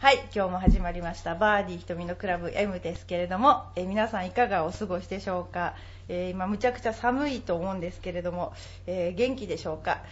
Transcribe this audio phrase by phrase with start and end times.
[0.00, 1.34] はい、今日も始まりました。
[1.34, 5.74] バーディー瞳のクラブ M ですけれども、え皆さんいかがお過ごしでしょうか、
[6.08, 8.54] えー今むちゃくちゃ寒いと思うんですけれども、
[8.86, 10.02] えー元気でしょうか、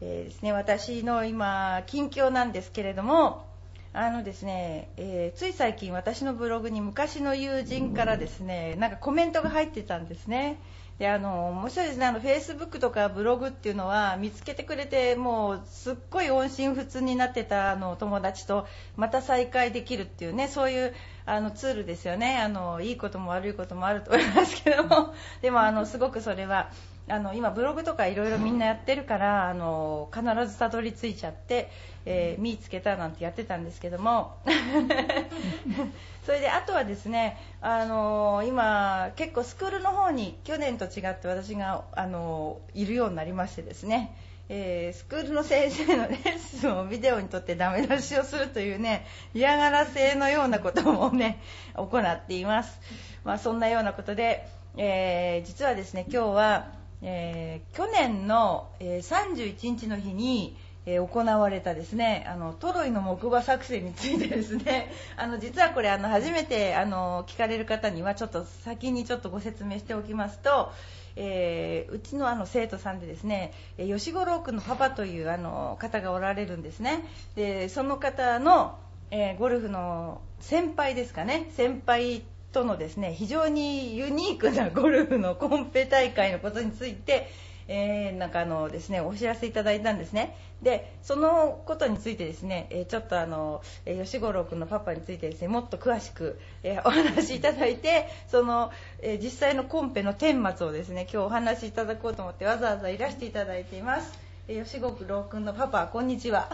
[0.00, 3.44] えーですね、私の今、近況なんですけれども、
[3.92, 10.60] あのですね、えつい最近私のブログに昔の友人からですね、なんかコメントが入ってたんですね。
[11.02, 20.94] であの面白いですね、あのフェイスブックとかブログっていうのは見つけてくれて、もうすっごい音信不通になってたあの友達とまた再会できるっていうね、そういう
[21.26, 22.38] あのツールですよね。
[22.38, 26.70] あの、いいことも悪いこともあると思いますけども、でもあのすごくそれは。
[27.08, 31.68] あの今、ブログとかいろいろみんなやってるからあの必ずたどり着いちゃって、
[32.06, 34.36] えー見つけたなんてやってたんですけども
[36.24, 44.16] それであとはですねあの今、結構スクールの方に去年と違って私があのいるようになりましてですね。
[44.48, 51.40] えースクールの先生のレッスンをビデオに撮ってダメ出しをするというね嫌がらせのようなこともね
[51.74, 52.78] 行っています、
[53.24, 70.72] まあ、そんなようなことで、えー実はですね今日は、えー去年の、え31日の日にえー行われたですねあのトロイの木馬作戦についてですね あの実はこれあの初めてあの聞かれる方にはちょっと先にちょっとご説明しておきますと、
[71.16, 77.04] えーうちのあの生徒さんでですね吉五郎君のパパというあの方がおられるんですね。
[77.36, 78.78] でその方の、
[79.10, 81.50] えーゴルフの先輩ですかね。
[81.56, 87.28] 先輩とのですね非常にユニークなゴルフのコンペ大会のことについて
[87.68, 90.36] えーなんかあのですねお知らせいただいたんですね。
[90.62, 98.70] でそのことについてですね、えーちょっとあの、えー吉五郎君のパパについてですねもっと詳しく、えーお話しいただいてその、
[99.00, 104.12] えー実際のコンペの顛末をですね今日お話しいただこうと思ってわざわざいらしていただいています、
[104.48, 106.48] えー吉五郎君のパパこんにちは。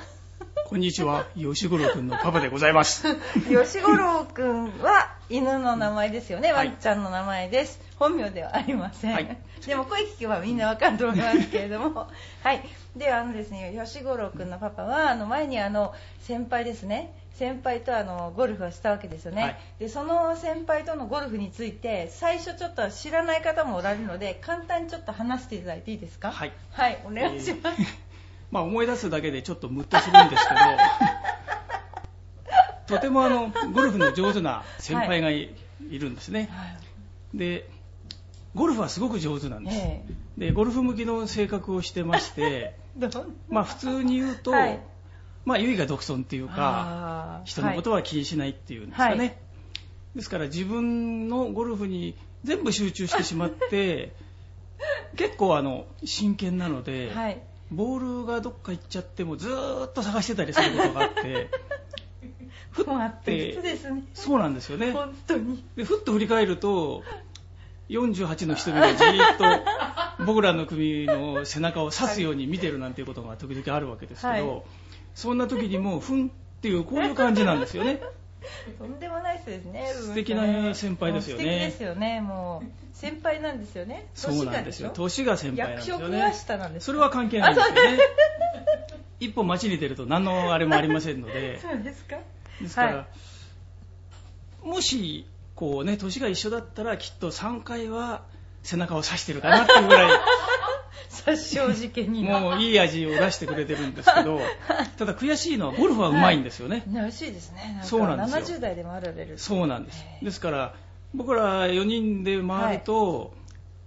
[0.67, 3.05] こんにちは、吉五郎くんのパパでございます。
[3.49, 6.69] 吉五郎君は犬の名前ですよね、はい。
[6.69, 9.39] ワンちゃんの名前です本名ではありません、はい。
[9.67, 12.09] でも声聞けばみんなわかると思いますけれども。
[12.43, 12.63] はい。
[12.97, 17.13] であのですね吉五郎君のパパはあの前にあの先輩ですね。
[17.35, 19.57] 先輩とあのゴルフをしたわけですよね、はい。
[19.79, 26.33] でその先輩とのゴルフについて最初ちょっと知らない方もおられるので簡単にちょっと話していただいていいですか？
[26.33, 27.87] はい、はい、お願いします、えー
[28.51, 30.61] まあ思い出すだけでちょっとムッとするんですけど、
[32.97, 35.55] とてもあのゴルフの上手な先輩がい,、
[35.91, 36.49] るんですね。
[36.51, 36.67] は
[37.35, 37.39] い。
[37.39, 37.69] で、
[38.55, 39.77] ゴルフはすごく上手なんです。
[39.79, 40.05] え
[40.39, 42.77] で、ゴルフ向きの性格をしてまして、
[43.49, 44.81] まあ普通に言うと、はい。
[45.45, 49.17] まあ唯我独尊っていうか、人のことは気にしないっていうんですかね。
[49.17, 49.37] はい。
[50.17, 54.15] ですから自分のゴルフに全部集中してしまって、
[55.17, 57.41] 結構あの真剣なので、はい。
[57.71, 61.51] ボールがどっか行っちゃってもずーっと探してたりすることがあって、
[62.71, 62.87] ふっ
[63.23, 63.79] てね。
[64.15, 64.93] そうなんですよね。
[64.93, 65.65] 本当に。
[65.77, 67.03] でふっと振り返ると、
[67.89, 74.63] 48の瞳がじーっと僕らの組の背中を刺すように見てるなんていうことが時々あるわけですけど、はい。
[75.15, 78.01] そんな時にもう、ふんっていう、こういう感じなんですよね。
[78.79, 81.43] とんでもない人ですね素敵な先輩ですよね。
[81.43, 82.21] 素敵ですよね。
[82.21, 84.07] もう先輩なんですよね。
[84.15, 84.91] そうなんですよ。
[84.95, 86.35] 年年が先輩なん役ですよ職がね。
[86.35, 87.99] 下なんですそれは関係ないんですよね。
[89.21, 92.17] 一歩街に出ると何のあれもありませんので、そうですか。
[92.61, 93.07] ですから、は
[94.63, 95.27] もし、
[95.59, 98.23] こうね、年が一緒だったらきっと3回は
[98.63, 100.21] 背中を刺してるかなっていうぐらい、
[101.11, 104.41] 殺傷事件にもういい味を出してくれてるんですけど、
[104.99, 106.85] ただ悔しいのはゴルフはうまいんですよね。
[106.87, 107.81] ね美味しいですね。
[107.83, 108.59] そうなんですよ。
[108.59, 110.05] 70代でもあられるそうなんです。
[110.23, 110.75] ですから、
[111.13, 113.35] 僕ら4人で回ると、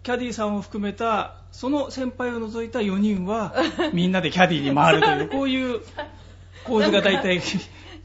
[0.04, 3.56] キャディーさんを含めた、その先輩を除いた4人は、
[3.94, 5.80] みんなでキャディーに回るという、こういう
[6.68, 7.42] 構図が大体、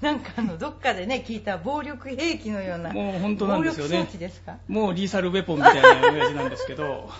[0.01, 3.91] なんかあのどっかでね聞いた暴力兵器のようなもう本当なんですよね。
[3.93, 4.59] 暴力装置ですか？
[4.69, 7.11] もうリーサルウェポンみたいな親父なんですけど、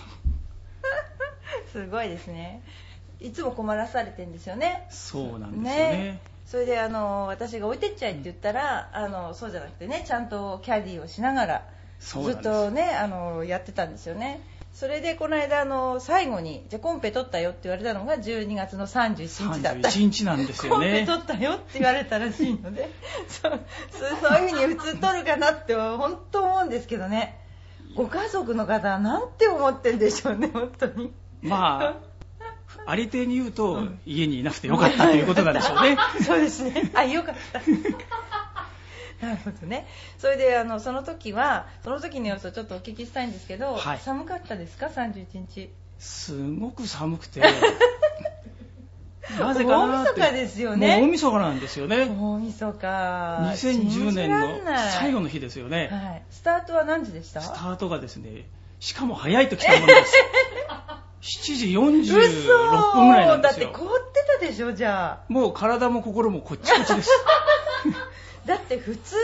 [1.71, 2.61] すごいですね。
[3.19, 4.87] いつも困らされてんですよね。
[4.91, 6.21] そうなんですよね。
[6.45, 11.65] それであの私が置いてっちゃいって言ったら、あのそうじゃなくてねちゃんとキャディーをしながら
[11.99, 14.39] ずっとねあのやってたんですよね
[14.79, 19.89] それでこの間あの最後にじゃあコンペ取ったよって言われたのが12月の31日だった。
[19.89, 21.07] 31日なんですよコンペね。
[21.07, 22.87] 取ったよって言われたらしいので
[23.27, 23.59] そう
[24.21, 27.43] そういうふうに普通取るかなって本当思うんですけどね。
[27.95, 31.11] ご家族の方はなんて思ってんでしょうね本当に。
[31.41, 31.95] まあ、
[32.85, 35.97] ありていに言うと、家にいなくてよかったということなんでしょうね。
[36.23, 36.91] そうですね。
[36.93, 37.61] あよかった
[39.21, 39.87] なるほどね
[40.17, 45.69] それであのその時はその時の様子をちょっとお聞きしたいんですけど、はい寒かったですか？31日
[45.99, 47.41] すごく寒くて、
[49.39, 50.21] なぜかなって。
[50.21, 52.05] 大晦日ですよね大晦日なんですよね。
[52.05, 54.59] 大晦日2010年の
[54.99, 55.89] 最後のの日ですよね。
[55.91, 57.41] はい、スタートは何時でした？
[57.41, 58.47] スタートがですね、
[58.79, 60.13] しかも早いと来たものです。
[61.19, 63.79] 7時46分ぐらいなんですよだって。
[63.79, 67.09] 凍ってたでしょじゃあもう体も心もこっちこっちです。
[68.47, 69.15] だって普通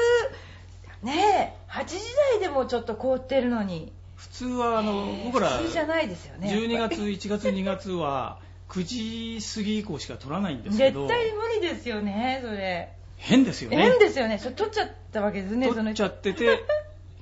[1.01, 1.95] ねえ8時
[2.31, 3.91] 台でもちょっと凍ってるのに。
[4.15, 8.39] 普通はあの、えー僕ら普通じゃないですよね12月、1月、2月は
[8.69, 12.93] 9時過ぎ以降しか取らないんですけど、絶対無理ですよねそれ。
[13.17, 13.77] 変ですよね。
[13.77, 14.37] 変ですよね。
[14.37, 16.63] それ取っちゃったわけですね取っちゃってて、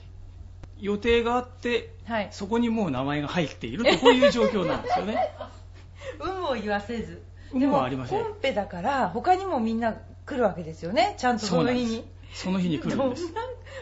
[0.80, 2.27] 予定があって、はい。
[2.31, 5.31] そこにもう名前が入っていると、こういう状況なんですよね。
[6.24, 7.24] 有無を言わせず。
[7.54, 9.95] でもコンペだから他にもみんな
[10.31, 12.04] 来るわけですよねちゃんとその日に。
[12.33, 13.24] その日に来るんです。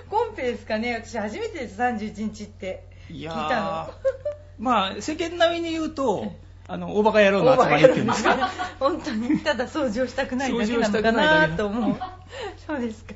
[0.10, 2.84] コンペですかね私初めてです31日って。
[3.10, 3.42] 聞いたの。
[3.42, 3.92] ー、
[4.58, 6.32] まあ、世間並みに言うと、
[6.68, 8.50] あの、大バカ野郎の集まりっていうんですか？
[8.80, 9.40] 本当に。
[9.42, 11.96] ただ掃除をしたくないだけなのかなと思う。
[12.66, 13.14] そうですか。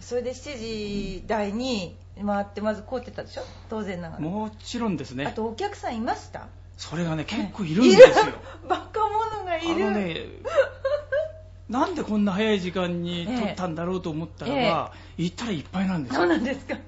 [0.00, 3.42] それで7時台に回ってまず凍ってたでしょ？
[3.68, 4.20] 当然ながら。
[4.22, 5.32] もちろんですあね。
[5.36, 6.46] とお客さんいました？
[6.78, 8.26] それがね、結構いるんですよ。
[8.68, 10.26] バカ者がいあるのね、
[11.68, 16.30] なんでこんな早い時間に撮ったんだろうと思ったらば、行ったらいっぱいなんですそうよ。
[16.34, 16.74] なんですか。
[16.74, 16.82] やっ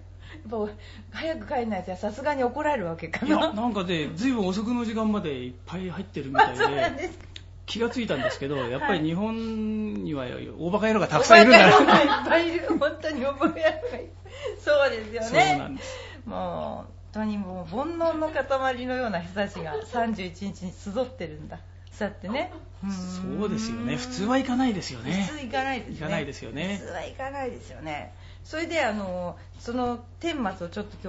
[0.50, 0.72] ぱ
[1.10, 6.58] 早く帰んないとさすがに怒られるわけかいや、ななんかね、ずいぶん遅くの時間までいっぱい入ってるみたいで、
[6.96, 7.24] ですか。
[7.66, 10.24] 気がついたんですけど、やっぱはいり日本には
[10.58, 11.94] 大バカ野郎がたくさんいるんだおバカ野郎な。
[11.94, 12.66] がいっぱいいる。
[12.78, 14.00] 本当に覚えやすい。
[14.64, 15.98] そうですよそうねなんです。
[16.24, 21.58] もう本当にもう煩悩の塊のような人たちが31日に集ってるんだ
[21.98, 22.52] そうやってね。
[23.40, 23.96] そうですよね。
[23.96, 25.26] 普通は行かないですよね。
[25.28, 25.96] 普通行かないですね。
[25.96, 26.78] 行かないですよね。
[26.80, 28.14] 普通は行かないですよね。
[28.44, 31.08] それであのその顛末をちょっと今日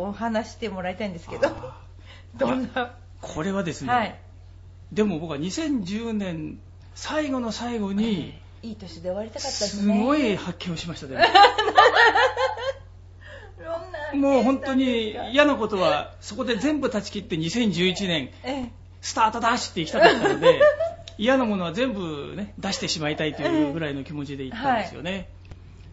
[0.00, 1.48] お話してもらいたいんですけど。
[1.48, 1.82] あ
[2.36, 2.94] どんな？
[3.20, 4.18] これはですね、はい。
[4.92, 6.58] でも僕は2010年
[6.94, 11.16] 最後の最後に、いい年で終わりたかったですすねごい発見をしましたね。
[14.14, 14.40] も。
[14.40, 20.60] う本当に嫌なことは、そこで全部断ち切って2011年、ええスタートダッシュって行きたかったので、
[21.18, 25.28] 嫌なものは全部ね、出してしまいたいというぐらいの気持ちで行ったんですよね。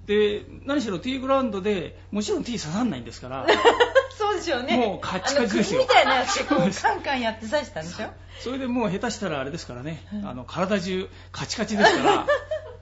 [0.06, 3.46] で、何しろ T グラウンドで、もちろん T 刺さんないんですから、
[4.18, 4.78] そうでしょうね。
[4.78, 5.82] もうカチカチですよ。
[5.82, 8.08] みたいなやつカンカンやって刺したんでしょ？
[8.40, 10.28] それでもう下手したらあれですからね、うん。
[10.28, 12.26] あの体中カチカチですから、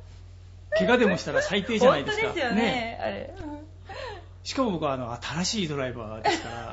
[0.78, 2.28] 怪我でもしたら最低じゃないですか。
[2.28, 3.34] 本当ですよねあれ。
[4.44, 6.72] しかも僕はあの新しいドライバーですから、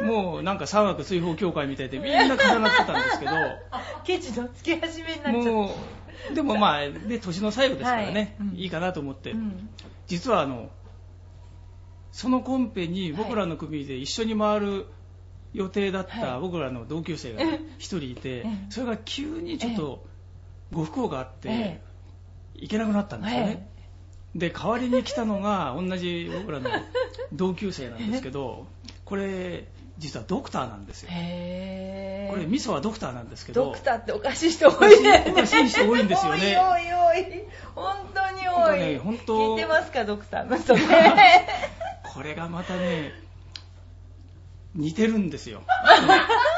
[0.00, 3.32] もうなんか三枠追放協会みたいでみんな重なってたんですけど、
[4.04, 5.50] ケチのつけ始めになっちゃった。
[5.50, 5.74] も
[6.30, 8.48] う、でもまあ、で、年の最後ですからね、はい。
[8.48, 8.56] うん。
[8.56, 9.68] いいかなと思って、うん。
[10.06, 10.70] 実はあの、
[12.12, 14.86] そのコンペに僕らの組で一緒に回る
[15.52, 16.22] 予定だっはい。
[16.22, 17.42] た僕らの同級生が
[17.78, 20.06] 一人いてええ、それが急にちょっと
[20.72, 21.80] ご不幸があってえ、
[22.54, 23.68] 行けなくなったんですよね。
[24.34, 26.70] で、代わりに来たのが同じ僕らの
[27.32, 28.66] 同級生なんですけど、
[29.04, 29.66] これ、
[29.98, 31.08] 実はドクターなんですよ。
[31.10, 35.26] これ、ミソはドクターなんですけど、ドクターっておかしい人多いね。
[35.28, 36.56] おかしい人多いんですよね。
[36.56, 37.44] 多い多い多い。
[37.74, 39.56] 本当に多い、ね本当。
[39.56, 41.48] 聞いてますかドクターの人ね。
[42.14, 43.12] これがまたね、
[44.74, 45.62] 似てるんですよ。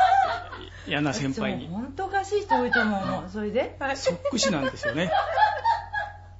[0.87, 1.69] 嫌な先輩に。
[1.69, 3.31] 本当おかしい人多いと思うもん。
[3.31, 3.75] それで？
[3.95, 5.11] そっくしなんですよね。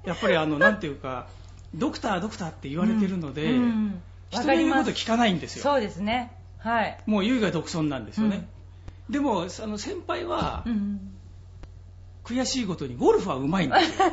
[0.05, 1.27] やっぱりあの、なんていうか、
[1.73, 4.01] ドクター、ドクターって言われてるので、うんうん。
[4.29, 5.63] 人の言うこと聞かないんですよ。
[5.63, 8.47] そうですねはい、もう唯我独尊なんですよね。
[9.09, 11.11] でも、あの先輩はう、ん
[12.23, 14.11] 悔しいことにゴルフは上手いんですよ。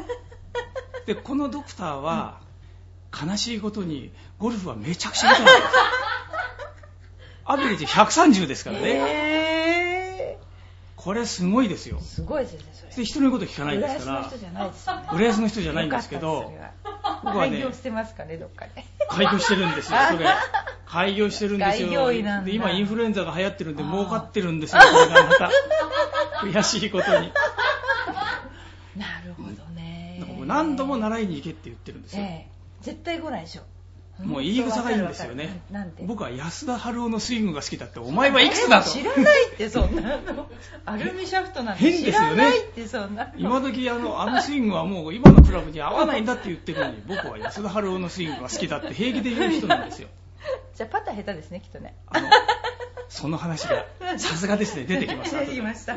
[1.07, 2.41] で、このドクターは、
[3.13, 5.81] 悲しいことにゴルフはめちゃくちゃ下手なんですよ。
[7.45, 8.89] アベレージ130ですからね。
[8.89, 9.68] へ
[10.99, 12.03] これすごいですよー。
[12.03, 16.53] すごいですねそれで、人の言うこと聞かないんですから浦安の人、じゃないですよね浦安の人じゃないんですけど
[17.23, 20.27] 僕はね開業してますかねどっかで開業してるんですよ、それ。
[20.87, 22.09] 開業してるんですよ。
[22.11, 25.51] で、今インフルエンザが流行ってるんで儲かってるんですよ、これがまた。
[26.43, 27.33] 悔しいことに。
[28.97, 32.23] なるほどね何度も習いに行けって言ってるんですよ。
[32.23, 33.63] ええ絶対来ないでしょ
[34.25, 35.61] もう言い草がいいんですよね。
[36.03, 38.91] 僕は安田春夫のスイングが好きだって、お前はいくつだと。
[38.91, 40.17] 知らないってそんな。
[40.17, 40.49] の
[40.85, 42.29] アルミシャフトなんて知変ですよね。
[42.29, 43.33] らないってそんなの。
[43.37, 50.09] 今時あの、あのスイングはもう今のクラブに合わないんだって言ってるのに、僕は安田春夫のスイングが好きだって平気で言う人なんですよ。
[50.75, 51.95] じゃあパター下手ですねきっとね。
[52.09, 52.29] あの
[53.09, 53.87] その話が
[54.19, 55.97] さすがですね出てきました出てきました。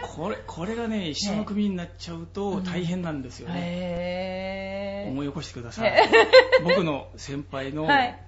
[0.00, 5.92] これこれがね一緒の組になっちゃうと大変なんですよね、へ思い起こしてください。
[6.64, 8.18] 僕の先輩のはい。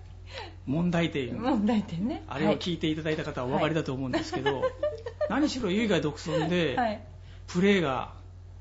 [0.67, 2.25] 問題点、問題点ね。
[2.27, 4.63] あれを聞いていただいた方はお分かりだと思うんですけど、
[5.29, 7.01] 何しろ唯我独尊で、はい。
[7.47, 8.15] プレーが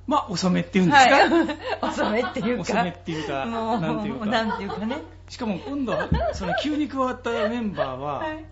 [0.05, 1.29] まあ遅めっていうんですか、はい。
[1.81, 2.61] 遅めっていうか。
[2.61, 4.25] 遅めっていうかなんていうか。
[4.25, 4.97] なんていうかね。
[5.29, 8.45] しかも今度はその急に加わったメンバーは、はい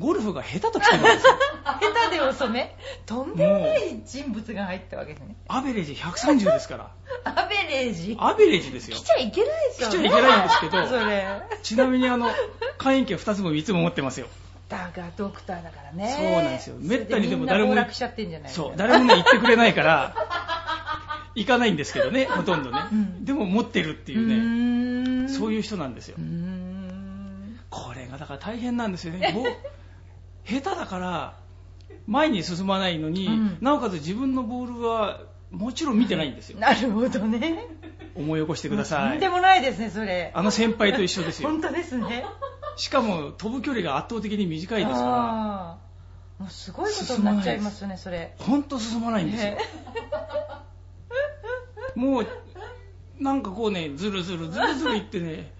[0.00, 1.32] ゴルフが下手と来てるんですよ。
[1.62, 2.74] 下手で遅め？
[3.04, 5.36] とんでもない人物が入ったわけですね。
[5.46, 6.90] アベレージ130ですから。
[7.24, 8.16] アベレージ？
[8.18, 8.96] アベレージですよ。
[8.96, 11.42] 来ちゃいけないですよ来ちゃいけないんですけどそれ。
[11.62, 12.30] ちなみにあの
[12.78, 14.26] 会員権2つも3つも持ってますよ。
[14.70, 16.16] だがドクターだからね。
[16.16, 16.76] そうなんですよ。
[16.80, 20.14] めったにでも誰もみんな暴落しちゃってんじゃないそう誰もね言ってくれないから
[21.34, 23.24] 行かないんですけどねほとんどね、うん。
[23.24, 26.16] でも持ってるっていうねねそういう人なんですよ。
[27.68, 29.32] これがだから大変なんですよね。
[29.34, 29.44] ぼ
[30.50, 31.36] 下手だから
[32.06, 33.58] 前に進まないのに、うん。
[33.60, 36.58] なおかつ自分のボールはもちろん見てないんですよ。
[36.60, 37.66] なるほどね。
[38.16, 39.10] 思い起こしてください。
[39.10, 40.32] とんでもないですねそれ。
[40.34, 41.48] あの先輩と一緒ですよ。
[41.48, 42.24] 本当ですね。
[42.76, 46.42] しかも飛ぶ距離が圧倒的に短いですかあー。
[46.42, 48.34] もうすごいことになっちゃいますねそれ。
[48.38, 49.52] ら本当進まないんですよ。
[49.52, 49.58] ね。
[51.94, 52.26] もう
[53.20, 55.52] なんかこうねずるずるずるずるいってね。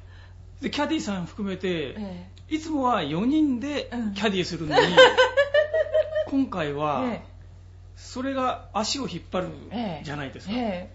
[0.61, 4.15] でキャディさん含めて、えいつもは4人でうん。
[4.15, 4.83] キャディするのに、
[6.27, 7.23] 今回はえ
[7.95, 10.05] それが足を引っ張るええ。
[10.05, 10.91] じゃないですか、ええ。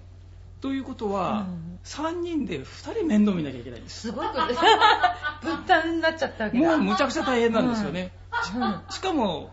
[0.60, 1.80] ということは、うん。
[1.86, 4.02] 3人で2人面倒見なきゃいけないんです。
[4.02, 4.54] すごいことで。
[4.54, 4.60] す
[5.44, 6.68] ぶったんになっちゃったわけだ。
[6.68, 8.12] もうむちゃくちゃ大変なんですよね、
[8.56, 8.82] うん。
[8.90, 9.52] しかも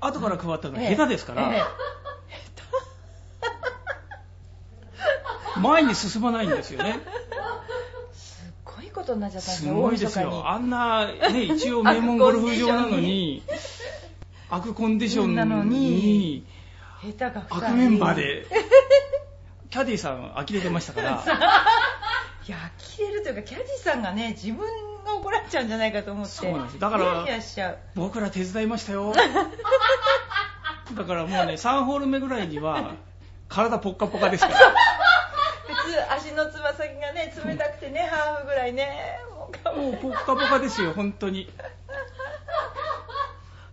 [0.00, 1.62] 後から加わったのは下手ですから、ええ。
[5.60, 6.98] 前に進まないんですよね
[8.92, 10.48] ことになっちゃったんですすよごいですよ。
[10.48, 13.42] あんな、ね、 一応名門ゴルフ場なのに
[14.50, 16.46] 悪コンディションなのにに
[17.02, 18.46] 下手が2人悪メンバーで
[19.70, 21.24] キャディさん呆れてましたから。
[22.46, 22.56] いや
[22.96, 24.58] 呆れるというかキャディさんがね自分
[25.04, 26.32] が怒られちゃうんじゃないかと思って。
[26.32, 27.26] そうなんですだから
[27.94, 29.12] 僕ら手伝いましたよ。
[30.94, 32.92] だからもうね3ホール目ぐらいには
[33.48, 34.74] 体ポッカポカですから
[36.22, 39.18] 足のつま先がね冷たくてねハーフぐらいね。
[39.76, 41.50] もうポッカポカですよ本当に。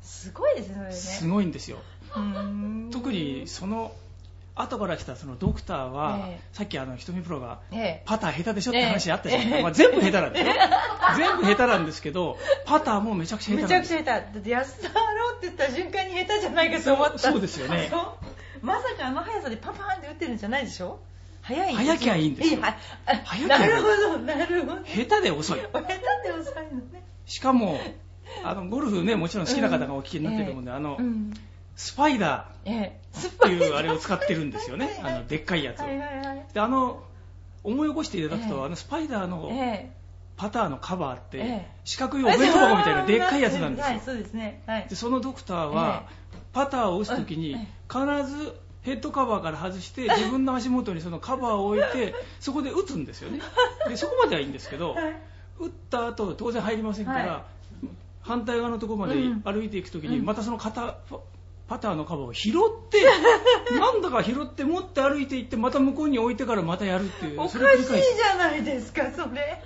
[0.02, 0.92] すごいですねそれね。
[0.94, 1.78] すごいんですよ。
[2.92, 3.94] 特にその
[4.56, 6.40] 後から来たそのドクターは、ええ。
[6.52, 8.04] さっきあの瞳プロがええ。
[8.06, 9.64] パター下手でしょって話あったじゃないええ。
[9.64, 10.54] まあ、全部下手なんですよ。
[11.18, 14.34] 全部下手なんですけどパターもめちゃくちゃ下め手なんですちゃくちゃ下手。
[14.34, 17.20] だって安田ろうって言った瞬間に下手じゃないかと思った。
[17.20, 17.90] そうですよね。
[18.62, 21.00] まさかあの速さでパパーンって打ってるんじゃないでしょ？
[21.50, 22.62] 速い速きゃいいんですよ。
[22.62, 22.78] は
[23.08, 25.60] あ速きゃいいなるほどなるほど下手で遅い。
[25.74, 27.04] 下手で遅いのね。
[27.26, 27.80] しかも
[28.44, 31.34] あのゴルフねもちろん好きな方がお聞きになってると思うんで、あの、うん。
[31.76, 33.00] スパイダええ。
[33.14, 35.00] ーっていうあれを使ってるんですよね。
[35.04, 35.84] あのでっかいやつを、
[36.62, 37.04] あの
[37.64, 38.66] 思い起こしていただくと、ええ。
[38.66, 39.92] あのスパイダーのえ
[40.38, 41.68] パターのカバーって、ええ。
[41.84, 44.00] 四角いお弁当箱みたいなでっかいやつなんですよ、
[44.68, 46.08] はいそのドクターは、
[46.54, 53.42] パターを打つ時にええ必ずヘッドカバーから外して自分の足元にそのカバーを置いて そこで打つんですよね。
[53.88, 55.16] でそこまではいいんですけどはい。
[55.60, 57.46] 打った後当然入りませんから、は
[58.22, 59.42] 反対側のところまでうん。
[59.42, 60.26] 歩いていく時にうん。
[60.26, 61.20] またその肩パ
[61.68, 62.54] パターのカバーを拾っ
[62.90, 63.04] て
[63.76, 69.62] なんだか拾って持って歩いていってまた向こうに置いてからまたやるっていうおかしいじゃないですかそれ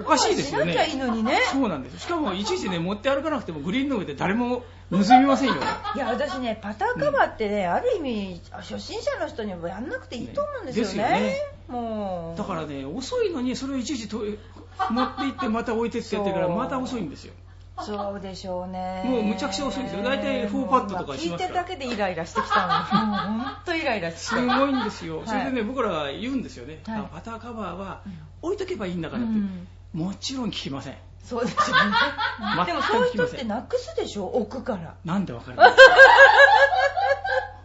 [0.00, 0.86] おかしいですよね。
[0.88, 1.38] いいのにね。
[1.52, 5.54] そうなんですしかもいちいちね持って歩かなくてもグリーンの上で誰も盗みませんよ
[5.94, 11.10] いや私ねパターカバーってね、ある意味初心者の人にもやんなくていいと思うんですよね。
[11.10, 11.36] ねよね。
[11.68, 12.38] もう。
[12.38, 17.34] だからね遅いのにそれをいちいちと持って行ってまた置いてってやってからまた遅いんですよ。
[17.82, 19.04] そうでしょうね。
[19.06, 20.02] もうむちゃくちゃ遅いですよ。
[20.02, 21.64] 大体フォーパッドとかしますから。
[21.64, 30.96] 聞いてるだけでイライラしてきたのもう本当イライラしてすごいんですよ、はいそれでね僕らが言うんですよね、パターカバーはうん置いとけばいいんだからって、うんもちろん聞きません。
[31.24, 32.64] そうですよね。
[32.66, 34.26] でもそういう人ってなくすでしょ？
[34.26, 34.94] 置くから。
[35.04, 35.64] なんでわかるの？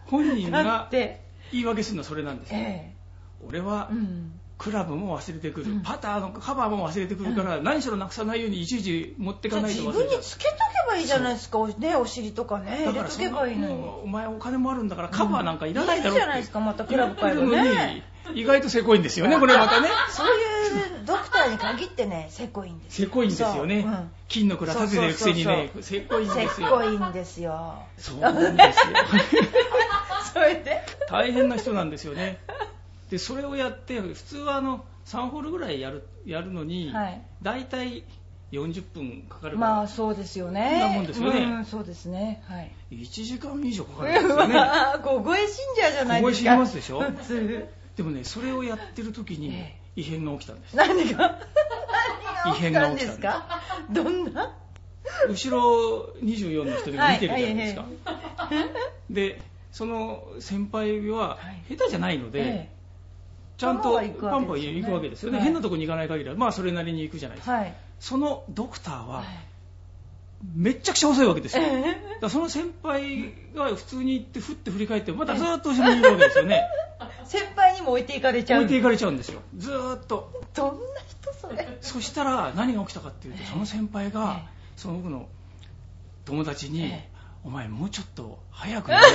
[0.08, 2.94] 本人だが言い訳するのはそれなんですよ、え
[3.48, 4.40] 俺はえうん。
[4.58, 5.82] クラブも忘れてくる、うん。
[5.82, 9.94] パターのカバーも忘れてくるから、何しろなくさないようにいちいち持ってかないと忘れちゃう。
[9.94, 11.58] 分につけとけばいいじゃないですか？
[11.60, 12.86] おねお尻とかね。
[12.86, 13.74] 入れとけばいいのに。
[14.04, 16.10] お前お金もあるんだからカバーなんかいらないだろ。
[16.12, 18.04] いいじゃないですかまたクラブ買えばね
[18.34, 19.90] 意外とせこいんですよねこれまたね。
[20.10, 23.86] そういうドクターに限ってねせこいんですせこいんですよね、
[24.28, 26.70] 金の蔵立ててるくせにねせこいんですよ。
[26.70, 27.76] こいんですよ。
[27.98, 28.96] そうなんですよ。
[30.34, 30.82] それで？
[31.10, 32.40] 大変な人なんですよね。
[33.10, 37.22] でそれをやって普通はあの3ホールぐらいやるやるのに、はい。
[37.44, 38.04] 大体
[38.52, 40.70] 40分かかるまあそうですよね。
[40.72, 41.40] そんなもんですよね。
[41.44, 42.44] うんそうですね。
[42.48, 42.72] はい。
[42.92, 44.56] 1時間以上かかるんですよね。
[45.04, 46.22] 小声信者じゃないですか。
[46.22, 47.02] 小声信じますでしょ？
[47.02, 50.76] 普通でもねそれをやってる時にえ異変が起きたんです。
[50.76, 51.40] 何が？
[52.48, 53.20] 異変が起きたんです。
[53.20, 53.62] か？
[53.90, 54.54] どんな？
[55.30, 57.86] 後ろ24の人で見てるじゃないですか、
[59.10, 61.38] でその先輩はは
[61.70, 61.76] い。
[61.76, 62.70] 下手じゃないので、え
[63.58, 65.40] ちゃんとパンパンは行くわけですよね。
[65.40, 66.36] 変なとこに行かない限りは。
[66.36, 67.66] まあそれなりに行くじゃないですか、
[68.00, 69.26] そのドクターははい。
[70.54, 71.64] めっちゃくちゃ遅いわけですよ、
[72.22, 76.56] だその先輩が普通に行ってふって振り返ってまたずーっと後ろにいるわけですよね。
[76.56, 76.85] え
[77.26, 79.42] 先輩にも置いていかれちゃう置いていかれちゃうんですよ。
[79.58, 80.32] ずーっと。
[80.54, 81.78] どんな人それ。
[81.82, 83.50] そしたら何が起きたかっていうとええ。
[83.50, 84.50] その先輩がええ。
[84.78, 85.28] その僕の
[86.26, 87.10] 友達に、ええ。
[87.44, 89.02] お前もうちょっと早く寝ろ。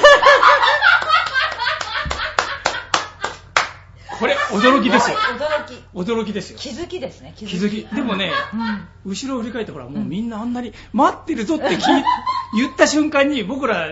[4.21, 5.17] これ驚きですよ。
[5.17, 5.75] 驚き。
[5.95, 6.59] 驚きですよ。
[6.59, 7.87] 気づきですね気気づき。
[7.95, 8.57] でもねう
[9.09, 9.11] ん。
[9.13, 11.71] 後ろを振り返ってほらもうみんなあんなに待ってるぞって
[12.55, 13.89] 言った瞬間に僕ら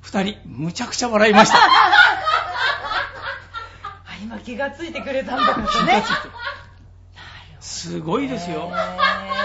[0.00, 1.58] 二人むちゃくちゃ笑いました。
[1.58, 1.60] あ
[4.28, 6.04] 今気がついてくれたんだからね。
[7.60, 8.70] すごいですよ。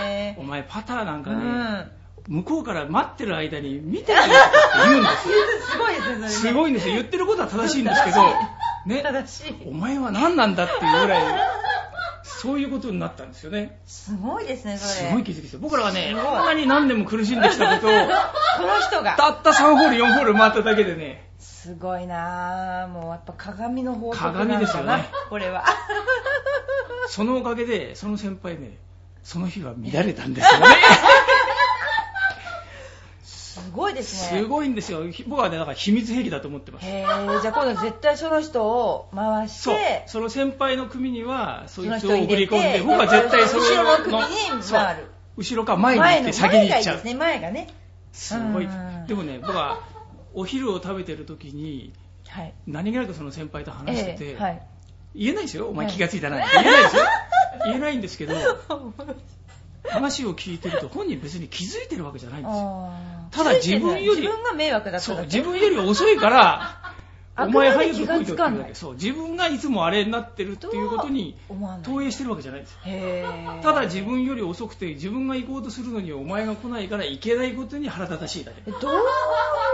[0.02, 1.90] へお前パターなんーかね、
[2.28, 2.40] うん。
[2.40, 4.34] 向こうから待ってる間に見てるよって
[4.90, 5.36] 言うんですよ。
[5.72, 6.96] すごいですねすごいんですよ。
[6.96, 8.26] 言ってることは正しいんですけど
[8.86, 9.56] ね正しい。
[9.70, 11.24] お前は何なんだっていうぐらい
[12.24, 13.80] そういうことになったんですよね。
[13.86, 15.10] すごいですねそれ。
[15.10, 15.60] すごい気づきですよ。
[15.60, 16.26] 僕らはねすごい。
[16.26, 17.92] こんなに何年も苦しんできたことを
[18.58, 19.16] この人が。
[19.16, 21.30] たった3ホール4ホール回っただけでね。
[21.40, 22.88] すごいなぁ。
[22.88, 25.10] もうやっぱ鏡の法則鏡ですよね。
[25.30, 25.66] これは。
[27.08, 28.78] そのおかげでその先輩ね
[29.24, 30.66] その日は乱れたんですよね。
[30.68, 30.72] す
[33.74, 34.40] ごいですね。
[34.42, 35.02] すごいんですよ。
[35.28, 36.86] 僕はねだから秘密兵器だと思ってます。
[36.86, 39.76] へえじゃあ今度絶対その人を回しそう。
[39.76, 45.08] てその先輩の組にはそいつを送り込んで僕は絶対それ後ろの組に回る。
[45.36, 46.96] 後ろか前に行って先に行っちゃう。
[46.96, 47.16] 前ですね。
[47.16, 47.68] 前がね。
[48.12, 48.66] すごい。
[48.66, 49.08] うん。
[49.08, 49.80] でもね僕は
[50.34, 51.94] お昼を食べてる時に
[52.30, 52.54] はい。
[52.68, 54.62] 何気なくその先輩と話してて、ええはい。
[55.16, 55.68] 言えないですよ。
[55.68, 57.04] お前はい気がついたなって言えないですよ。
[57.66, 58.36] 言えないんですけど
[59.90, 62.94] 話を聞いてると本人別に気づいてるわけじゃないんですよ。
[63.32, 66.94] ただ自分より自分が迷惑だったそう自分より遅いから
[67.36, 68.76] あお前早く来いよって言うわけ。
[68.76, 71.36] そう自分がいつもあれになってるっていうことに
[71.84, 72.80] 投影してるわけじゃないんですよ。
[73.64, 78.70] ただ自分より遅くて自分が行こうとするのにお前が来ないから行けないことに腹立たしいだけ。
[78.70, 78.80] どういう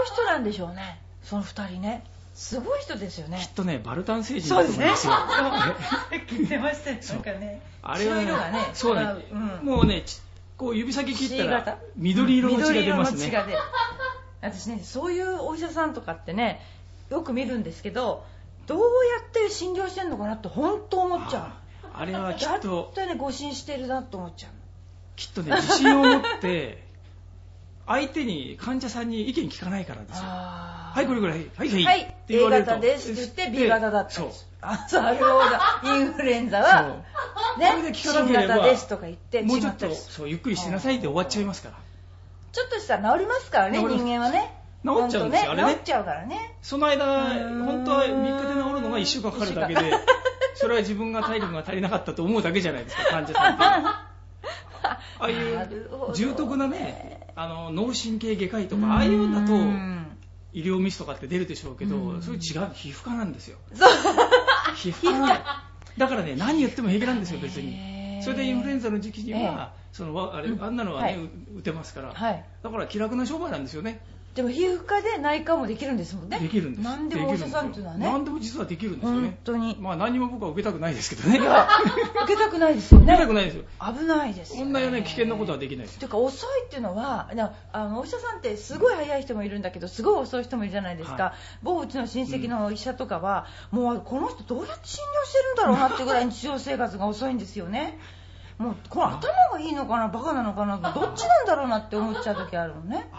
[0.06, 1.00] 人なんでしょうね。
[1.22, 2.02] その二人ね
[2.34, 3.38] すごい人ですよね。
[3.40, 5.08] きっとねバルタン星人そうですねだと
[5.42, 6.96] 思うんですよ聞いてましたよ。
[6.96, 8.24] なんかねあれはね
[8.72, 9.34] そうね、う。
[9.36, 9.66] ん。
[9.66, 10.20] もうねち
[10.56, 11.78] こう指先切ったら型。
[11.96, 13.26] 緑色の血が出ますね。
[13.26, 13.58] 緑色の血が出る
[14.42, 16.60] 私ねそういうお医者さんとかってね
[17.10, 18.24] よく見るんですけど
[18.66, 18.84] どうや
[19.26, 21.60] って診療してんのかなって本当思っちゃう。
[21.92, 24.52] あれはきだっっとてね誤診してるなと思っちゃう
[25.16, 26.84] きっとね自信を持って
[27.90, 30.22] 相手に患者さんに意見聞かないからですよ。
[30.24, 31.50] はいこれぐらい。
[31.56, 32.70] はいはい、はいって A 言われると。
[32.70, 33.12] 型です。
[33.12, 34.28] って言って B 型だったそう。
[34.60, 37.04] あそうなるほどインフルエンザはそう。
[37.56, 41.74] それでね聞かなければ新型ですとか言ってもうちょっとそうゆっくりしなさいって終わっちゃいますから。
[42.52, 44.54] ちょっとしたら治りますからね人間はね。
[44.84, 45.74] 治っちゃうんですよほあれね。
[45.74, 46.54] 治っちゃうからね。
[46.62, 47.06] その間
[47.64, 49.80] 本当は3日で治るのが1週間かかるだけで
[50.54, 53.64] それは自分が体力が足りなかったと思うだけじゃないですか患者さんって。
[54.82, 60.06] ああいう重篤なねあの脳神経外科医とかああいうのだとうん
[60.52, 62.22] 医療ミスとかって出るでしょうけどうん。
[62.22, 62.42] それ違う
[62.74, 63.58] 皮膚科なんですよ。
[64.74, 65.64] 皮膚科なんだ
[65.98, 68.22] だからね何言っても平気なんですよ別へにー。
[68.22, 70.62] それでインフルエンザの時期にはそのわあれうん。
[70.62, 71.16] あんなのははい。
[71.16, 72.12] ねう打てますから。
[72.12, 72.44] はい。
[72.62, 74.00] だから気楽な商売なんですよね
[74.34, 76.38] でも皮膚科で内科もできるんですもんね。
[76.38, 76.84] できるんです。
[76.84, 78.06] 何でもお医者さんっていうのはね。
[78.06, 79.10] 何でも実はできるんですよ。
[79.10, 79.76] 本ね当に。
[79.80, 81.38] まあ何も僕は受けたくないですけどね。
[81.40, 81.68] い や
[82.24, 83.06] 受けたくないですよね。
[83.06, 83.64] 受けたくないですよ。
[83.80, 85.98] 危ないですよこんなね危険なことはできないですよ。
[85.98, 91.32] ていうか遅いっていうのはなあのお医者さんってすごい早い人もいるんだけどすごい遅い人もいるじゃないですか、はい。
[91.64, 97.98] 某うちの親戚の医者とかは、もうこの人どうやって診療してるんだろうなってぐらい日常生活が遅いんですよね。
[98.58, 103.10] もうこの頭がいいのかなバカなのかなどっちなんだろうなって思っちゃう時あるのね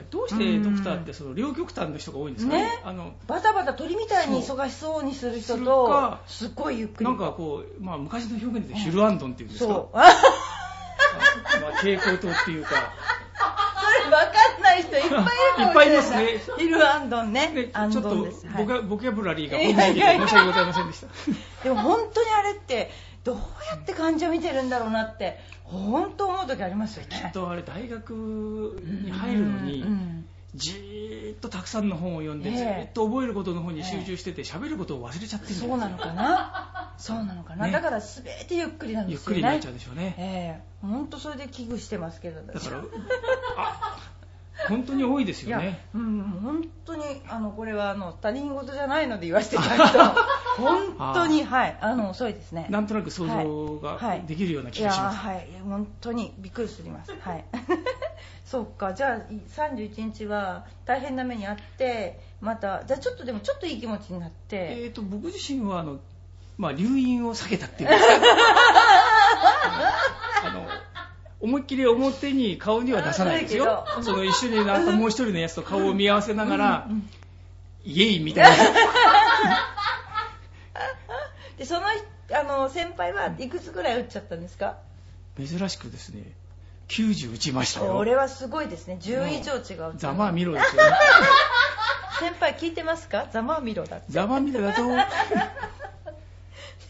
[0.00, 2.62] あどうしてドクターってその両極端の人が多いんですかね？
[2.64, 2.80] ね。
[2.84, 7.04] あのバタバタ鳥みたいに忙しそうにする人とかすっごいゆっくり。
[7.04, 9.96] なんかこう、まあ、昔の表現でヒルアンドンっていうんですか、そう。
[9.96, 12.70] まあ、蛍光灯っていうか。
[12.70, 15.66] それ分かんない人いっぱいいるかもしれない。
[15.66, 16.26] いっぱいいますね。
[16.58, 17.48] ヒルアンドンね。
[17.48, 18.64] ね、ちょっとドンです、はい。
[18.64, 20.24] ボキャボキャブラリーがい僕やいやいや。
[20.24, 21.06] に申し訳ございませんでした。
[21.64, 22.90] でも本当にあれって
[23.24, 23.42] どうや
[23.76, 27.08] って患者見てるんだろうなって本当思う時ありますよね。
[27.10, 28.10] きっとあれ大学
[28.82, 29.84] に入るのに
[30.54, 32.56] じーっとたくさんの本を読んでええ。
[32.56, 36.94] ずーっと覚えることの方に集中してて喋ることを忘れちゃってるそうなのかな？
[36.98, 37.72] そうなのかな、ね。
[37.72, 39.34] だから全てゆっくりなんですよね。
[39.34, 40.14] ゆっくりになっちゃうでしょうね。
[40.18, 40.62] ええ。
[40.82, 42.82] 本当それで危惧してますけど私だから、
[43.58, 43.96] あ
[44.68, 49.98] 本当に多いですよね。、うん、本当にあのこれはあの他人事じゃないので言わせていただくと
[50.62, 52.66] 本当にはいあの遅いですね。
[52.68, 54.72] なんとなく想像がはいできるようない。
[54.72, 55.18] 気やがします。
[55.18, 57.44] はいいや本当にびっくりすりますはい。
[58.44, 59.18] そうかじゃあ
[59.56, 66.00] 31日は大変な目にあってまたじゃあちょっとでもちょっといい気持ちになって、えー、と僕自身はあの、
[66.58, 67.90] まあ、留飲を下げたっていう
[71.40, 73.84] 思いっきり表に顔には出さないですよ。
[74.02, 77.08] その一緒になったもう一人のやつと顔を見合わせながら、うんうん
[77.82, 78.64] イエイみたいな。
[81.56, 84.76] でそのあの先輩はいくつぐらい打っちゃったんですか？
[85.38, 86.24] 珍しくですね
[86.88, 87.94] 90打ちましたよ。
[87.94, 88.98] これはすごいですね。
[89.00, 89.94] 10以上違う。
[89.96, 90.90] ざまあみろですよね。
[92.20, 93.28] 先輩聞いてますか？
[93.32, 94.04] ざまあみろだって。
[94.10, 94.82] ざまあみろだと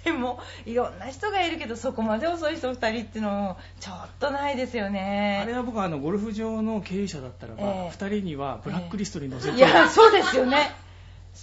[0.04, 7.96] でもいろんな人がいるけどそこまで遅い人2人っていうのもちょっとないですよあれねは僕はあのゴルフ場の経営者だったらば、ええ。
[7.96, 10.70] 2人にはブラックリストに載せて、いやそうですよね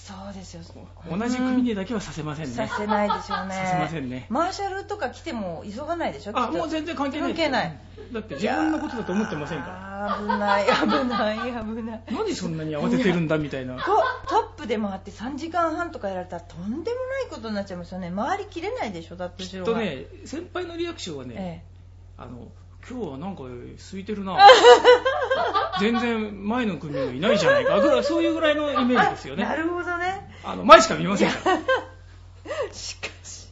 [0.07, 0.61] そうですよ。
[1.09, 3.55] 同じ組にだけはさせませんね、させないでしょうね。
[3.55, 4.25] させませんね。
[4.29, 6.31] マーシャルとか来ても急がないでしょ？
[6.33, 7.79] あもう全然関係ない関係ない。
[8.13, 10.07] だって自分のことだと思ってませんから。
[10.07, 10.71] ら危ない危
[11.09, 11.37] ない
[11.75, 12.03] 危ない。
[12.09, 13.75] 何そんなに慌ててるんだみたいな。
[13.75, 18.09] トップで回って3時間半とかやられたらとんでもないことになっちゃいますよね。
[18.15, 19.17] 回りきれないでしょ？
[19.17, 21.63] だってきっとね先輩のリアクションはね、え。
[22.17, 22.47] あの
[22.89, 24.37] 今日はなんか空いてるな
[25.79, 27.79] 全然前の組がいないじゃないか。
[27.79, 29.43] ぐらいそういうぐらいのイメージですよね。
[29.43, 30.31] えなるほどね。
[30.43, 31.57] あの前しか見ませんから。
[32.71, 33.47] しかし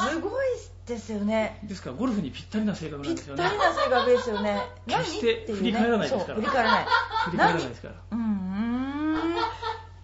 [0.00, 0.46] すごい
[0.86, 1.60] ですよね。
[1.64, 3.42] ですからゴルフにぴったりな性格なぴっんですよね。
[3.42, 4.62] たりな性格ですよね。
[4.86, 6.26] 決して振り返らないですから。
[6.26, 6.86] そう振り返らない
[7.26, 7.94] 振り返らないですから。
[8.10, 8.20] 何？
[8.20, 9.36] うん。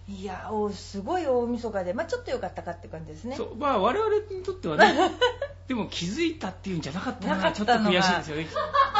[0.07, 3.35] いやおすごい大晦日で、まあ、ちょっと良かったかって感じですね。
[3.35, 3.55] そう。
[3.55, 4.93] まあ我々にとってはね
[5.71, 8.47] でも気づいたっていうんじゃなかったのがちょっと悔しいですよね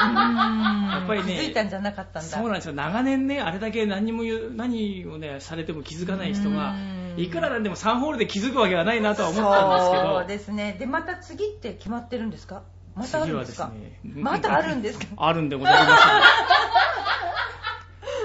[0.01, 2.29] うんやっぱりね気づいたんじゃなかったんだ。
[2.29, 2.73] そうなんですよ。
[2.73, 7.01] 長年ねあれだけ何も言う何をねされても気づかない人がうん。
[7.17, 10.19] いくらなんでも3ホールで気づくわけはないなとは思ったんですけど。
[10.19, 10.77] そうですね。
[10.79, 12.63] でまた次って決まってるんですか？
[12.95, 13.67] またあるんですか？
[13.69, 15.05] ねまたあるんですか？
[15.17, 16.03] あるんでございます。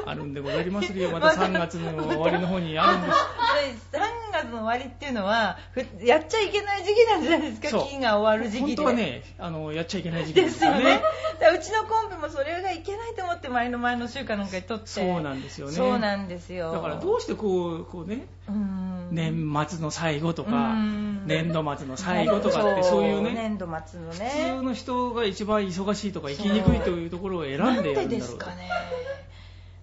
[0.08, 1.10] あるんでございますよ。
[1.10, 3.18] また3月の終わりの方にあるんです
[4.40, 7.70] 3月の終わりっていうのはふやっちゃいけない時期なんじゃないですか？
[7.76, 8.76] が終わる時期で。
[8.76, 11.02] 本当はねあのやっちゃいけない時期でですすよよねね
[11.54, 14.86] うちのコンビもそれがいけないと思って前の前の週間なんかに撮って。
[14.86, 15.72] そうなんですよね。
[15.72, 16.72] そうなんですよ。
[16.72, 19.08] だからどうしてこうこうねうん。
[19.12, 21.22] 年末の最後とかうん。
[21.26, 23.04] 年度末の最後とかってそう。
[23.04, 28.68] いうね年度末の普ね通の人が一番忙しいとか生きにくいというところを選んでやなんでるんだろうですかね。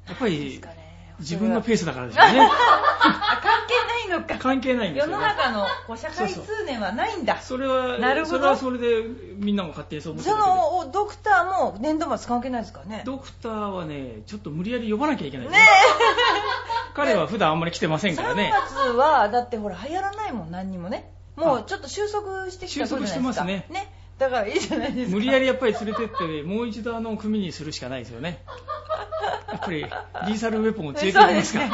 [0.08, 0.83] やっぱりね
[1.20, 2.40] 自分のペースだからですよね。
[2.42, 4.38] あ 関係ないのか。
[4.38, 5.24] 関係ないんです世よね。
[5.26, 7.40] の中のこう社会通念はないんだ。
[7.42, 8.38] それはなるほど。
[8.38, 9.04] それはそれで
[9.38, 13.04] みんなも勝手にそう思ってそのおドクターも年度末関係ないですからね。
[13.06, 15.68] ドクターはねちょっと無理やり呼ばなきゃいけないですねね
[16.96, 18.52] 彼は普段あんまり来てませんからね。
[18.54, 21.12] 3月はだってほら流行らないもん何にもね。
[21.36, 23.20] もうちょっと収束してきた頃じゃないですか。
[23.20, 25.16] 収束してますねだからいいじゃないですか。
[25.16, 28.44] 無理やりやっぱり連れてってもう一度あの組にするしかないですよね。
[29.50, 31.70] やっぱりリーサルウェポンを連れてきそうまですから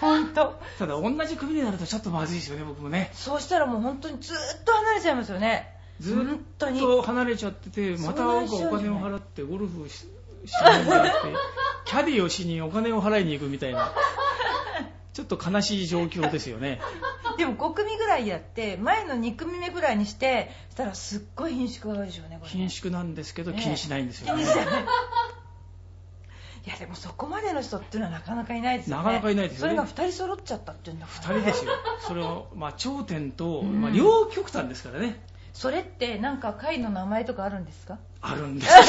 [0.00, 0.60] 本当。
[0.78, 3.10] ただ同じ組になるとちょっとまずいですよね僕もね。
[3.12, 5.74] そうしたらもう本当にずっと離れちゃいますよね。
[6.00, 6.16] ずっ
[6.58, 10.06] と離れちゃっててまた僕はお金を払ってゴルフし
[10.46, 11.34] しないんじゃなくて
[11.84, 13.92] キャディをしにお金を払いに行くみたいな
[15.18, 16.80] ちょっと悲しい状況ですよね。
[17.38, 22.56] でも5組ぐらいやって前の2組目ぐらいにしてしたらすっごい品種が多いでしょうねこれ。
[22.56, 24.42] ね緊縮なんですけどね気にしないんです気よね。
[24.42, 24.84] にしてない。
[26.66, 29.02] いやでもそこまでの人っていうのはなかなかいないですよね。
[29.02, 29.74] なかなかいないですよね。
[29.76, 31.72] それが2人揃っちゃったっていうんだから、2人ですよ。
[32.06, 33.80] それを、まあ、頂点と、うん。
[33.80, 35.20] まあ、両極端ですからね。
[35.52, 37.98] それってなんか会の名前とかあるんですか？
[38.20, 38.84] あるんですよ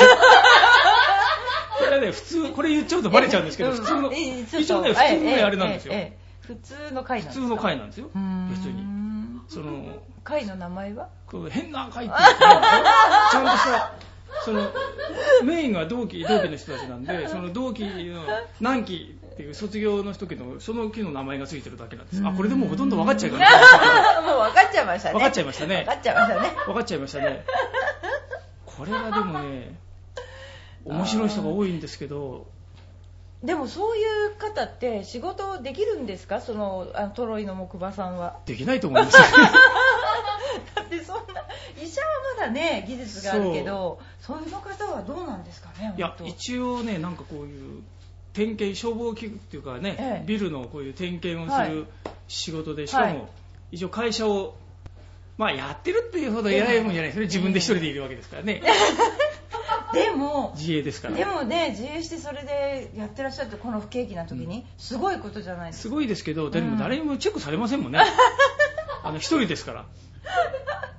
[1.79, 3.77] これはね普通これ言っちゃうとバレちゃうんですけど、うん。
[3.77, 5.93] 普通の一応ね普通のねあれなんですよ、
[6.41, 7.45] 普通の会なんですか？
[7.45, 8.09] 普通の会なんですよ。
[8.13, 8.17] 別
[8.65, 8.83] に。
[9.47, 11.09] その会の名前は？
[11.49, 12.39] 変な会って言って
[13.31, 13.93] ちゃんとした
[14.45, 14.71] その
[15.43, 18.23] メインが同期同期の人たちなんでその同期の
[18.61, 22.21] 何期っていう卒業の時のその期の名前がついてるだけなんです。
[22.23, 25.13] あこれでもうほとんど分かっちゃうからもう分かっちゃいましたね。
[25.13, 25.83] 分かっちゃいましたね。
[25.85, 26.49] 分かっちゃいましたね。
[26.67, 27.45] 分かっちゃいましたね。
[28.65, 29.79] これはでもね
[30.85, 32.47] 面白い人が多いんですけど。
[33.43, 36.41] でもそういう方って仕事できるんですか？
[36.41, 38.39] そのあのトロイの木馬さんは。
[38.45, 39.17] できないと思います。
[39.17, 39.23] よ
[40.75, 41.45] だってそんな
[41.81, 47.81] 医者はまだね技術があるけどそういうの方はどうなんですかねいや一応ねなんかこういう
[48.33, 50.27] 点検消防器具っていうかね、ええ。
[50.27, 51.71] ビルのこういう点検をすはい。
[51.71, 51.85] る
[52.27, 53.21] 仕事でしかも、はい。
[53.71, 54.55] 一応会社を
[55.37, 57.25] まあやってるっていうほど偉いもんじゃないですね。
[57.25, 58.61] 自分で一人でいるわけですからね。
[59.93, 61.15] でも自営ですから。
[61.15, 65.81] でもね自営してそれでやってらっしゃってこの不景気な時に、すごいことじゃないですか。
[65.83, 67.99] すごいですけど、でも誰にもチェックされませんもんね。
[69.03, 69.85] あの、一人ですから。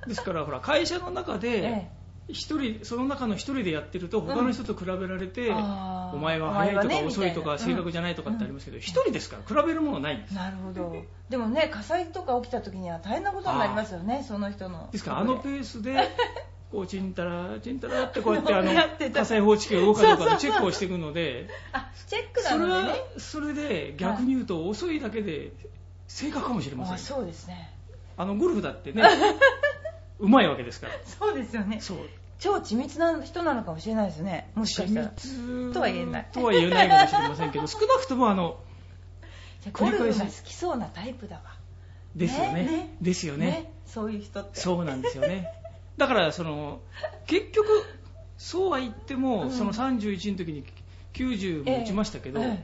[0.07, 1.91] ですから、ほら、会社の中で、え
[2.27, 7.73] 一人、その中の一人でやってると、他の人と比べられて、あーお前は早いとか遅いとかみたいな。
[7.73, 8.81] 正確じゃないとかってありますけど、うん。
[8.81, 10.33] 一人ですから、比べるものないんです。
[10.33, 11.03] なるほど。
[11.29, 14.89] でもね火災とか起きた時には大変なことになりますよねその人の。
[14.91, 16.09] ですから、あのペースで、
[16.71, 18.71] こう、ちんたら、ちんたらってこうやって、あの、
[19.11, 20.39] 火災報知器が動くかどうかのそうそう。
[20.39, 25.51] チェックをしていくので、あチェックなそれはのでね、それで逆に言うと、遅いだけで
[26.07, 26.97] 正確かもしれません。
[26.97, 27.73] そうですね。
[28.15, 29.03] あの、ゴルフだってね、
[30.19, 30.93] うまいわけですから。
[31.05, 31.81] そうですよね。
[31.81, 31.97] そう。
[32.39, 34.49] 超緻密な人なのかもしれないですね。
[34.55, 35.11] もしかしたら。
[35.73, 36.27] とは言えない。
[36.31, 38.59] とは言えないかもしれませんけど、 少なくともあの、
[39.73, 41.43] ゴルフが好きそうなタイプだわ。
[42.15, 42.53] ですよね。
[42.53, 42.97] ねね。
[43.01, 43.71] ですよね。
[43.85, 44.59] そういう人って。
[44.59, 45.53] そうなんですよね。
[45.97, 46.81] だから、その、
[47.27, 47.67] 結局、
[48.37, 49.51] そうは言っても、うん。
[49.51, 50.63] その31の時に
[51.13, 52.63] 90も打ちましたけど、え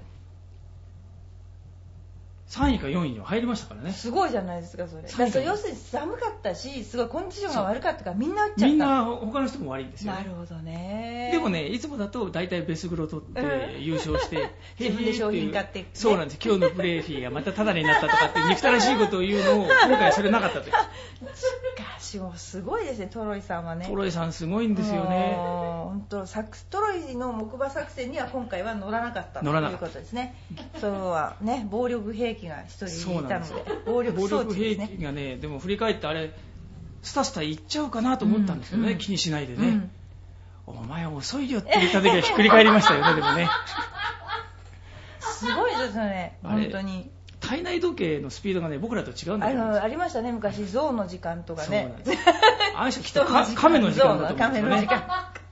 [2.49, 3.89] 3位か4位には入りましたからね。
[3.89, 10.19] えすごいじゃないですかそれだそうから要するに寒かったしすごいコンディションが悪かったからみんな打っちゃったみんな他の人も悪いんですよ、ね。
[10.19, 16.39] なるほどねでもね、いつもだと大体ベスグロ取ってうん優勝して、 自分で商品買ってねそうなんです。
[16.43, 20.73] 今日のプレーフィーがまたタダになったとかって憎たらしいことを言うのを、今回それなかったという。
[21.99, 25.37] しかもすごいですねトロイさんはねトロイさんすごいんですよね。
[25.87, 30.35] 本当作トロイの木馬作戦には今回は乗らなかったということですね。
[30.81, 34.97] それはね暴力兵器が一人いたので暴力装置兵ですね。
[34.97, 36.33] 器がね、でも振り返ってあれ、
[37.03, 39.91] スタスタ行っちゃうかなと思ったんですけどね、うん気にしないでね、うん
[40.65, 43.49] お前遅いよって言った時はひっくり返りましたよね、 でもね。
[45.21, 47.09] すごいですよね本当に。
[47.39, 51.95] 体内時計のスピードがね、僕らと違うんだよのありましたね昔象の時間とかね。
[52.75, 55.46] あの人きっとか 亀の時間だと思うんですよ亀の時ね。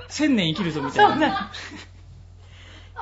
[0.00, 0.08] 間。
[0.08, 1.52] 千年生きるぞみたいな。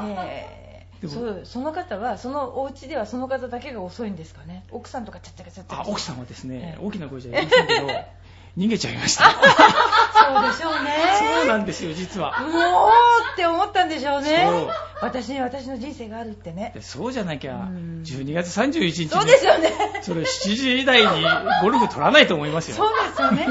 [0.00, 4.64] えそう その方はそのお家ではその方だけが遅いんですかね。
[4.70, 5.80] 奥さんとかちゃっちゃかちゃっちゃ。
[5.80, 6.84] あ、奥さんはですね、ええ。
[6.84, 7.86] 大きな声じゃ言いませんけど、
[8.58, 9.30] 逃げちゃいました。
[9.30, 10.90] そうでしょうね。
[11.36, 12.40] そうなんですよ、実は。
[12.40, 12.90] もう
[13.32, 14.46] って思ったんでしょうね。
[14.48, 14.68] そう。
[15.00, 16.72] 私に私の人生があるってね。
[16.74, 18.02] でそうじゃなきゃ、うん。
[18.04, 19.00] 12月31日。
[19.04, 19.72] に、そうですよね。
[20.02, 21.24] それ7時台に
[21.62, 22.92] ゴルフ取らないと思いますそうよ。
[23.10, 23.46] ですよね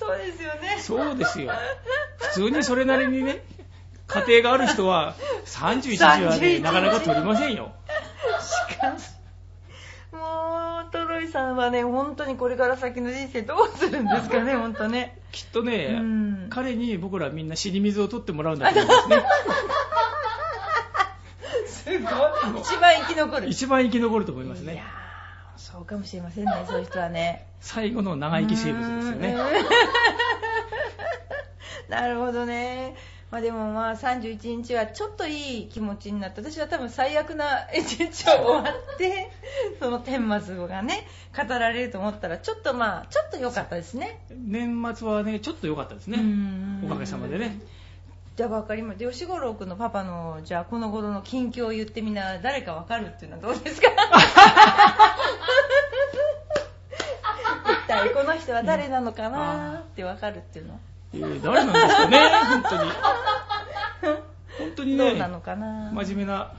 [0.00, 1.52] そうですよねそうですよ。
[2.16, 3.44] 普通にそれなりにね、
[4.06, 7.72] 家庭がある人は、31時はね、31なかなか取りませんよ。
[8.40, 9.10] しかし
[10.10, 19.24] もうトロイさんはね本当にこれから先の人生どうするんですかね本当ねきっとね、うん彼に僕らみんな死に水を取ってもらうんだと思いますね。
[21.66, 22.00] すごい
[22.60, 24.82] 一番生き残る一番生き残ると思いますね。
[25.68, 29.28] ーそうかもしれませんねそういう人はね最後の長生き生物ですよね。
[29.28, 29.36] うん
[31.90, 32.94] なるほどね。
[33.30, 39.30] まあでもまあ31日はちょっといい気持ちになって、私は多分最悪な一日を終わって、
[39.78, 44.20] その顛末がね、語られると思ったら、ちょっとまあ、ちょっと良かったですね。
[44.30, 46.82] 年末はね、ちょっと良かったですねうん。
[46.86, 47.58] おかげさまでね。
[48.36, 49.10] じゃあ分かりました。
[49.10, 53.88] 吉五郎君のパパの、じゃあこの頃の近況を言ってみんな誰か分かるっていうのはどうですか？
[57.66, 60.74] 一体この人は誰なのかなって分かるっていうの。
[60.74, 60.78] は。
[61.12, 62.90] えー誰なんですかね、本当に。
[64.58, 65.90] 本当にね、どうなのかな？
[65.92, 66.52] 真面目な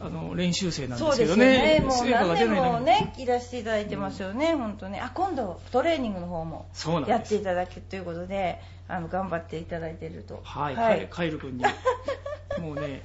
[0.00, 1.80] あの練習生なんでそうすけどですよね。
[1.80, 2.54] ね、もう何年。
[2.54, 5.00] もねいらしていただいてますよね、本当ね。
[5.00, 6.68] あ今度トレーニングの方も
[7.06, 10.40] やっていただけるということであの頑張っていただいていると。
[10.42, 11.08] はい、はい。
[11.10, 11.64] カイル君に。
[12.60, 13.02] もうね、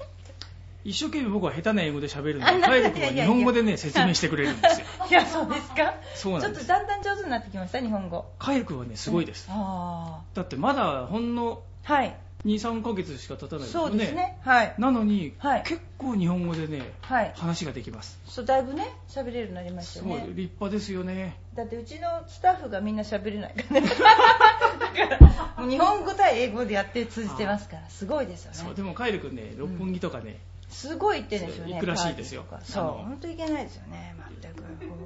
[0.83, 4.87] 一生懸命僕は下手な英語で喋るんあで、カイル君は日本語でね、説明してくれるんですよ。
[5.09, 5.95] いやそうですか？
[6.15, 6.65] そうなんです。
[6.65, 8.25] ちょっとだんだん上手になってきました日本語。
[8.39, 9.47] カイル君はね、すごいです。
[9.49, 12.15] あだってまだほんのあはい。
[12.45, 14.37] 2、3ヶ月しか経たないですよそうですね。
[14.41, 14.75] はい。
[14.77, 15.63] なのに、はい。
[15.63, 17.33] 結構日本語でね、はい。
[17.35, 18.19] 話ができます。
[18.25, 21.37] そうだいぶね喋れるようになりましたすごい、よね立派ですよね。
[21.55, 30.39] だってうちのスタッフがみんな喋れないからねだからもう日本語対英語でやって通じてますからすごいですよねそうでもカイル君ね、六本木とかね、
[30.69, 31.73] すごい言ってるんですよね。
[31.75, 34.15] 行くらしいですよそう本当いけないですよね。
[34.41, 34.63] 全く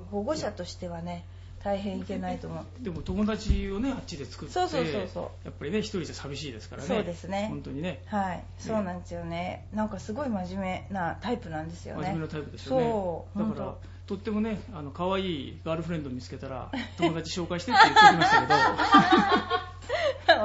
[0.10, 1.26] 保護者としてはね、
[1.64, 2.84] 大変いけないと思う。
[2.84, 6.88] でも友達をね、あっちで作って、そうそうそうそうやっぱりね、一人じゃ寂しいですからね。
[6.88, 8.02] そうですね本当にね。
[8.06, 9.66] はい、そうなんですよね。
[9.74, 12.04] なんかすごい真面目なタイプなんですよね。
[12.04, 12.84] 真面目なタイプですよね。
[12.84, 18.48] そう、だから本、とってもね、あの、可愛いガールフレンド見つけたら、友達紹介してって言ってきましたけ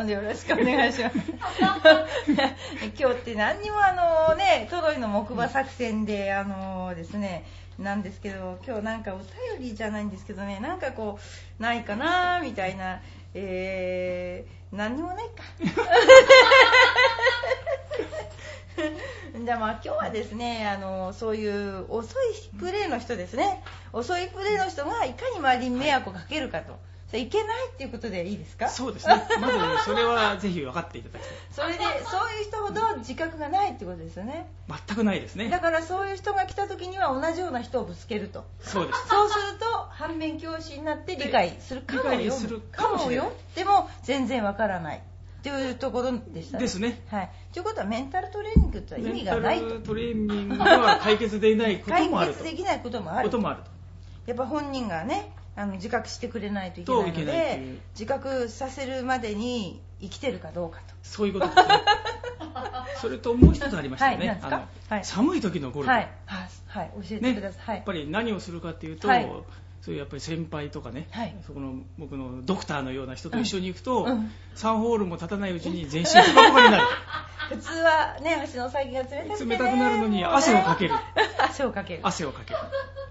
[0.05, 1.17] ど、よろしくお願いします。
[2.99, 3.93] 今日って何にもあ
[4.29, 7.47] のね、トロイの木馬作戦で、あのですね、
[7.79, 9.27] なんですけど、今日なんかお便
[9.61, 11.21] りじゃないんですけどね、なんかこ
[11.59, 13.01] う、ないかなみたいな、
[13.35, 15.45] えー、何にもないか。
[19.45, 26.79] じゃあまあ今日はですね、あのそういう遅いプレーの人ですね、遅いプレーの人がいかに周りに迷惑をかけるかと。
[27.15, 28.71] いけないっていうことでいいですか？
[28.71, 29.23] そうですね。
[29.39, 31.37] まずそれはぜひ分かっていただきたい。
[31.51, 34.51] それでそういう人ほど自覚がないってことですよね
[34.87, 35.51] 全くないですね。
[35.51, 39.09] だからそういう人が来た時には同じような人をぶつけるとそうです。
[39.09, 45.03] そうすると反面教師になって理解するかもよするかもよでも全然わからない
[45.43, 47.03] っていうところでしたねですね。
[47.09, 52.39] はいということはメンタルトレーニングとは意味がないとメンタルトレーニングでは解決できないこと解もあると。
[52.39, 53.71] 決できないこともあることもあると。
[54.27, 61.65] やっぱ本人がねあの自覚してくれないといけないので自覚させるまでに生きてるかどうかとそういうことですね。
[63.01, 64.39] それともう一つありましたね。
[64.41, 64.53] はい
[64.95, 65.91] はい寒い時のゴルフ。
[65.91, 67.65] はい、はい、はい、教えてね、ください。
[67.67, 67.77] はい。
[67.79, 69.29] やっぱり何をするかっていうと、はい
[69.83, 76.85] そういうやっぱり先輩とかね、はいそこの僕のドクターのような人と一緒に行くと、うんうん3ホールも経たないうちに全身ポカポカになる
[77.49, 80.95] 普通はね、足の先が冷たくて、ね、冷たくなるのに汗をかける
[81.41, 82.01] 汗をかける。
[82.03, 82.61] 汗をかける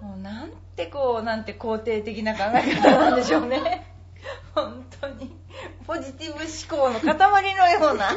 [0.02, 3.88] もうなんてこう、なんて肯定的な考え方なんでしょうね。
[4.54, 5.36] 本当に。
[5.86, 8.10] ポジティブ思考の塊のような、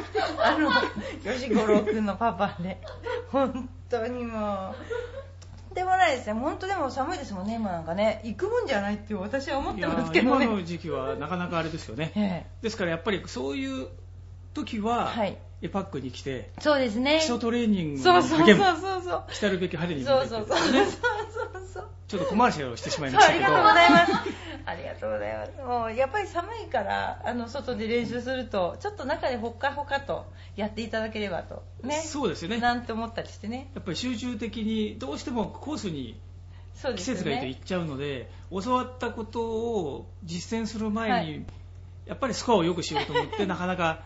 [0.42, 0.70] あの、
[1.24, 2.80] 吉五郎くんのパパで。
[3.30, 5.23] 本当にもう。
[5.74, 6.34] でもないですね。
[6.34, 8.20] 本当でも寒いですもんね、今なんかね。
[8.24, 10.44] 行くもんじゃないって私は思ってますけどね。
[10.44, 13.88] 今の時期はなかなかあれですよね えですからやっぱりそういう
[14.54, 17.20] 時は、はいエパックに来てえそうですね。
[17.20, 19.24] 基礎トレーニングそうそうそうそうそう。
[19.32, 21.88] 来たるべき春にそうそうそうそうねそうそう。
[22.06, 24.12] ちょっとコマーシャルをしてしまいましたけどがとうございます。
[24.66, 25.52] ありがとうございます。
[25.62, 31.94] もうやっぱり寒いからあの外で練習するとちょっと中でほっかほかとやっていただければとね。
[31.94, 33.70] そうですよねなんて思ったりしてね。
[33.74, 36.20] やっぱり集中的にどうしてもコースに
[36.74, 37.20] 季そうですよね。
[37.20, 41.46] 節がいいと行っちゃうので教わったことを実践する前に、はい
[42.06, 44.02] やっぱりスコアを良くしようと思ってなかなか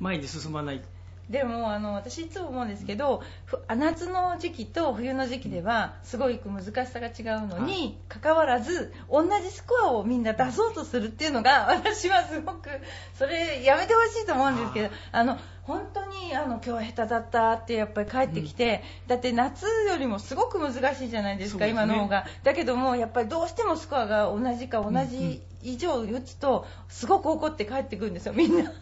[0.00, 0.82] 前に進まない
[1.30, 12.70] でもあの私いつも思うんですけどふ夏の時期と冬の時期ではすごい難しさが違うのにかかわらず同じスコアをみんな出そうとするっていうのが私はすごく
[13.14, 15.38] それやめてほしいと思うんですけどあの
[15.68, 21.72] 本当にあの今日は下手だったってやっぱり帰ってきて、だって夏よりもすごく難しいじゃないですかね。
[21.72, 22.24] 今の方が。
[22.42, 28.72] だけどもやっぱりどうしてもスコアが同じか同じ以上打つとすごく怒って帰ってくるんですよみんな。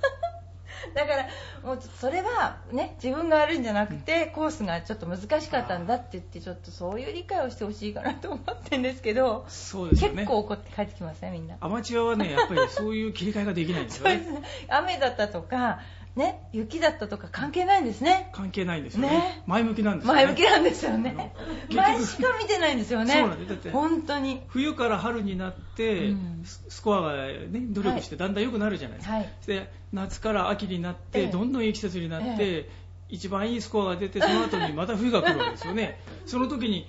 [0.95, 1.29] だから
[1.63, 10.17] もうそれはね自分が悪いんじゃなくてコースがちょっと難しかったんだって言ってちょっとそういう理解をしてほしいかなと思ってるんですけどそうですよね。
[10.17, 11.57] 結構怒って帰ってきますねみんな。
[11.61, 14.23] アマチュアはねやっぱりそういう切り替えができないんですよね。
[14.25, 14.49] そうですね。
[14.69, 15.81] 雨だったとか
[16.17, 18.31] ね雪だったとか関係ないんですね。
[18.33, 19.11] 関係ないんですよね。
[19.11, 19.43] ね。
[19.47, 20.25] 前向きなんですよね。
[20.25, 21.35] 前向きなんですよね。
[21.75, 23.13] 前しか見てないんですよね。
[23.13, 23.49] そうなんです。
[23.51, 24.43] だって本当に。
[24.49, 26.43] 冬から春になって、うん。
[26.45, 29.29] ススコアが、ね、努力してだんだん良くなるじゃないですか、はい。
[29.47, 31.27] で夏から秋になって、ええ。
[31.27, 32.71] どんどんいい季節になって、え。
[33.09, 36.01] 一番いいスコアが出てその後にまた冬が来るわけですよね。
[36.27, 36.89] その時に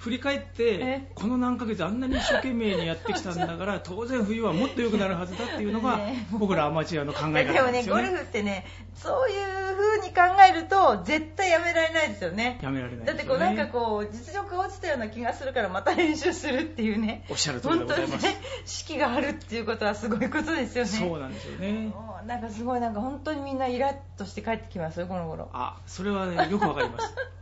[0.00, 0.78] 振り返って、え？
[0.80, 12.58] えこの何ヶ月あんなに一生懸命にやってきたんだから 当然冬はもっと良くなるはずだっていうのが、ね僕らアマチュアの考え方ですよねゴルフってね、そういう風に考えると、絶対やめられないですよね。
[12.62, 17.26] やめられないだってこう、なんかこう、実力が落ちたような気がするから、また練習するっていうね。
[17.28, 20.90] おっしゃる通りでございます、本当にね、士気があるっていうことはすごいことですよね。
[20.90, 21.92] そうなんですよね
[22.26, 25.50] なんかすごい、なんか本当にみんなイラッとして帰ってきますよ、この頃。
[25.52, 27.14] あそれはねよくわかります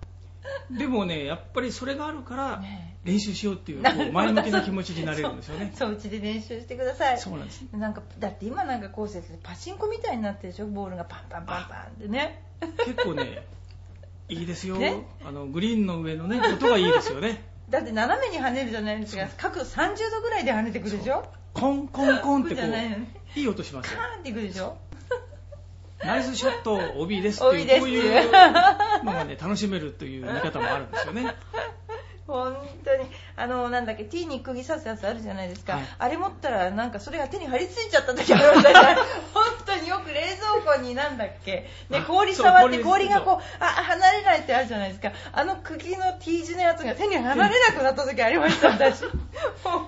[0.70, 2.96] でもねやっぱりそれがあるからね。
[3.04, 5.72] 練習しようっていうこう前向きな気持ちになれるんですよね。
[5.74, 7.18] そう、うちで練習してください。
[7.18, 7.62] そうなんです。
[7.72, 10.66] なんかだって今なんかこうしてパチンコみたいになってるでしょ？
[10.66, 12.42] ボールがパンパンパンパンってね。
[12.84, 13.46] 結構ね
[14.28, 15.06] いいですよ、ね。
[15.24, 17.44] あのグリーンの上のね音がいいですよね。
[17.70, 19.26] だって斜めに跳ねるじゃないですか。
[19.36, 21.24] 角度30度ぐらいで跳ねてくるでしょ？
[21.54, 23.98] コンコンコンってこういい音しますよ。
[23.98, 24.76] カーンっていくでしょ？
[26.04, 31.34] ナイスショット OB ですって OB ですいうこういうのがね楽しめるという見方もあるんですよね。
[32.28, 33.08] 本当に。
[33.36, 35.82] あのなんだっけ T に釘刺すやつあるじゃないですか、はい。
[35.98, 39.00] あれ持ったらなんかそれが手に張り付いちゃった時ありましたね。
[39.32, 40.20] 本当によく冷
[40.64, 45.12] 蔵庫になんだっけ、ね、あ氷触って氷氷がこうあ離れないってあるじゃないですか。
[45.32, 49.04] あの釘の T 字のやつが手に離れなくなった時ありました私。
[49.04, 49.08] も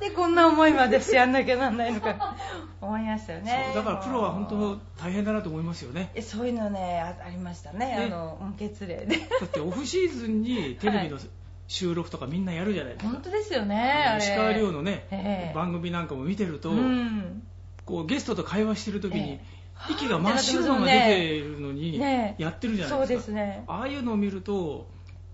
[0.00, 2.36] なんでこんな思いまでしてやんなきゃなんないのか。
[2.80, 3.70] 思いましたよね。
[3.74, 6.10] そうだからプロは本当大変だなと思いますよね。
[6.14, 7.86] えそういうのねあありましたね。
[7.86, 9.16] ねあのうん血例で。
[9.16, 11.24] だってオフシーズンに テレビのはい
[11.68, 15.52] 収録とかみんなやるじゃないですか、本当ですよね石川遼のね、ええ。
[15.52, 17.42] 番組なんかも見てると、うん。
[17.84, 19.92] こうゲストと会話してる時に、ええ。
[19.92, 23.32] 息が真っ白のが出てるのにねやってるじゃないそうですか。
[23.32, 23.64] ですね。
[23.66, 24.88] ああいうのを見ると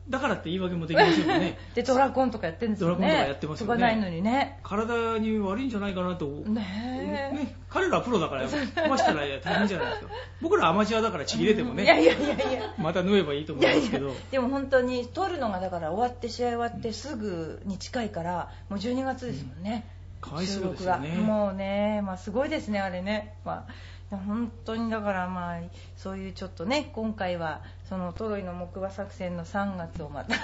[0.09, 1.59] だからって言い訳もできませんよね。
[1.75, 2.97] でドラコンとかやってるんですよね。
[2.97, 3.75] ドラコンとかやってますよね。
[3.75, 4.59] とかないのにね。
[4.63, 7.37] 体に悪いんじゃないかなと、ねえ。
[7.37, 10.11] ね彼らはプロだからましたら大変じゃないですか。
[10.41, 12.75] 僕らアマチュアだからちぎれてもね、いやいやいやいや。
[12.79, 14.13] また縫えばいいと思いますけど。
[14.31, 19.87] でも本当に取るのがだから終わって試合終わってすぐに近いからもう12月ですもんね、
[20.21, 21.09] かわいそうですよね。
[21.11, 21.35] 収録が。
[21.35, 23.73] もうね、まあ、すごいですねあれね、まあ、
[24.19, 25.61] 本当にだからまあ
[25.97, 30.35] そういうちょっとね今回はそのトロイの木馬作戦の3月をまた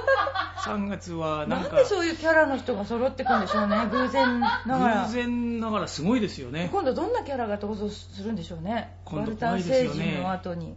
[0.64, 5.06] 3月はななんんかでそういうキャラの人が揃ってくんでしょうね偶然ながら。
[5.06, 6.68] 偶然ながらすごいですよね。
[6.72, 10.68] 今度どんなキャラが登場するんでしょうね今度怖いですよ星ね人の後に。
[10.70, 10.74] い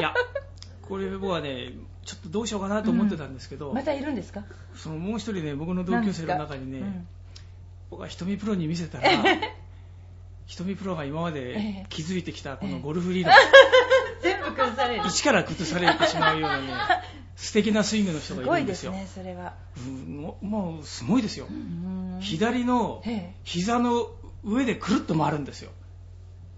[0.00, 0.12] や
[0.82, 1.70] これ僕はね
[2.04, 4.42] ちょっとどうしようかなと思ってたんですけど、またいるんですか？
[4.74, 7.06] そのもう一人ね僕の同級生の中にね、うん
[7.90, 9.04] 僕は瞳プロに見せたら
[10.46, 13.32] 瞳プロが今まで築いてきたこのゴルフ理論、
[14.22, 15.02] 全部崩される。
[15.06, 16.72] 一から崩されてしまうようなね
[17.36, 18.92] 素敵なスイングの人がすいるんですよ。
[18.92, 19.54] ごいですねそれは。
[19.76, 23.34] うんもうすごいですよ、うん左のええ。
[23.44, 24.10] 膝の
[24.44, 25.70] 上でくるっと回るんですよ。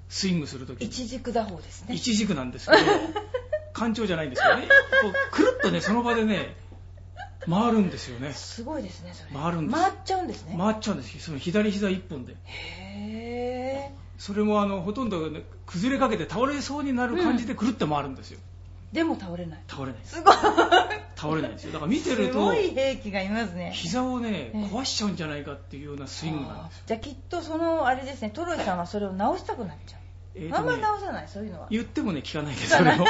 [0.08, 0.86] スイングするときに。
[0.86, 1.94] 一軸打法ですね。
[1.94, 2.82] 一軸なんですけど
[3.72, 4.68] 干潮じゃないんですけどね。
[5.02, 6.56] こうくるっとねその場でね
[7.48, 8.32] 回るんですよね。
[8.32, 9.40] すごいですねそれ。
[9.40, 10.56] 回るんです回っちゃうんですね。
[10.58, 11.14] 回っちゃうんです。
[11.14, 12.32] よその左膝一本で。
[12.32, 13.03] へえ
[14.18, 18.38] それもあのほとんど、ね、崩れかけて倒れそうになる感じでくるって回るんですよ、
[18.92, 19.60] でも倒れない。
[19.68, 20.16] 倒れないです。
[20.16, 20.34] すごい。
[21.16, 21.72] 倒れないんですよ。
[21.72, 23.72] だから見てるすとごい兵器がいますね。
[23.74, 24.58] 膝をねええ。
[24.66, 26.82] 壊しちゃうんじゃないかっていうようなスイングなんですよ。
[26.86, 30.00] じゃあきっとそのあれですねトロイさんはそれを直したくなっちゃう、
[30.52, 31.66] あんまえーとね直さないそういうのは。
[31.70, 32.76] 言ってもね聞かないです。
[32.76, 33.06] それも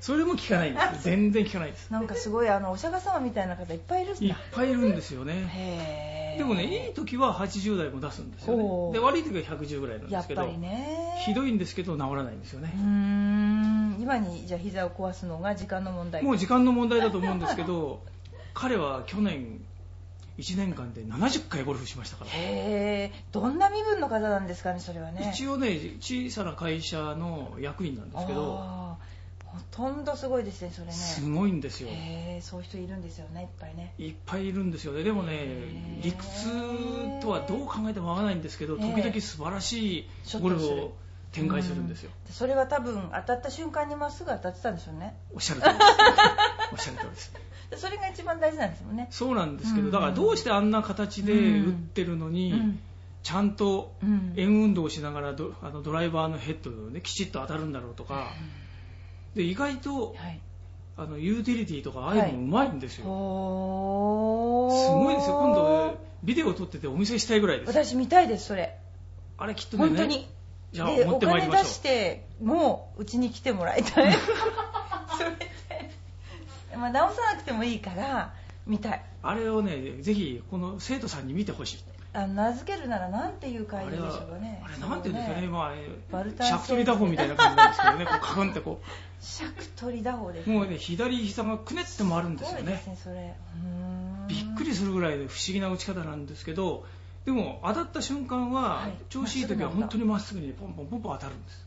[0.00, 0.84] それも聞かないんです。
[0.84, 1.90] よ 全然聞かないです。
[1.90, 4.26] なんかすごいあのお釈迦様みたいな方いっぱいいるんだ。
[4.26, 6.36] いっぱいいるんですよね。
[6.38, 8.92] でもねいい時は80代も出すんですよね。
[8.92, 11.16] で悪い時は110ぐらいなんでやっぱすけどりね。
[11.24, 12.72] ひどいんですけど治らないんですよね。
[12.74, 13.96] うーん。
[14.00, 16.22] 今にじゃあ膝を壊すのが時間の問題。
[16.22, 18.02] もう時間の問題だと思うんですけど
[18.54, 19.60] 彼は去年
[20.38, 22.30] 1年間で70回ゴルフしましたから。
[22.30, 25.32] へえどんな身分の方なんですかねそれはね。
[25.34, 28.88] 一応ね小さな会社の役員なんですけど。
[29.48, 30.92] ほとんどすごいですねそれね。
[30.92, 31.88] すごいんですよ。
[31.90, 33.94] へえそういう人いるんですよねいっぱいね。
[33.98, 34.92] いっぱいいるんですよ。
[34.92, 40.08] ねでもね理屈とはどう考えても合わないんですけど時々素晴らしい
[40.40, 40.92] ゴルフを
[41.32, 42.10] 展開するんですよ。
[42.26, 42.32] うん。
[42.32, 45.16] それは多分当たった瞬間にまっすぐ当たってたんでしょうね。
[45.34, 45.86] おっしゃる通りです。
[46.72, 47.32] おっしゃる通りです。
[47.70, 49.08] でそれが一番大事なんですもんね。
[49.10, 49.86] そうなんですけうん。
[49.86, 52.80] どだからどうしてあんな形で打ってるのに、うん。
[53.22, 54.32] ちゃんとうん。
[54.36, 58.32] 円運動をしながらドあのドライバーのヘッドを、ね、きちっと当たるんだろうとか。
[59.34, 60.40] で意外とはい。
[60.96, 64.84] あのユーティリティとかああいうのもうまいんですよ、ほー。
[64.84, 65.38] すごいですよ。
[65.38, 67.68] 今度ビデオを撮っててお見せしたいぐらいです。
[67.72, 68.76] 私見たいですそれ。
[69.36, 70.26] あれきっとね本当に
[70.72, 74.12] じゃあで持ってまいりま出してもううちに来てもらいたい。
[75.16, 75.46] それで、
[76.76, 78.34] まあ、直さなくてもいいから
[78.66, 79.02] 見たい。
[79.22, 81.84] あれをねぜひこの生徒さんに見てほしい。
[82.12, 84.62] あの名付けるならなんていう会場でしょうかね。
[84.64, 85.72] あれなんていうんですかね、まあ、
[86.10, 88.80] バルタンシャクトリ打法みたいな感じなんですけどねこうカクンってこ
[89.20, 90.42] 尺取り打法で。
[90.44, 93.16] すうもうね左膝がくねって回るんですよごいですねそれ。
[93.16, 94.26] うーん。
[94.28, 96.84] びっくりするぐらいで不思議な打ち方なんですけど
[97.28, 98.92] でも当たった瞬間は、はい。
[99.10, 101.66] 調子いい時は本当にまっすぐにポンポンポンポン当たるんです。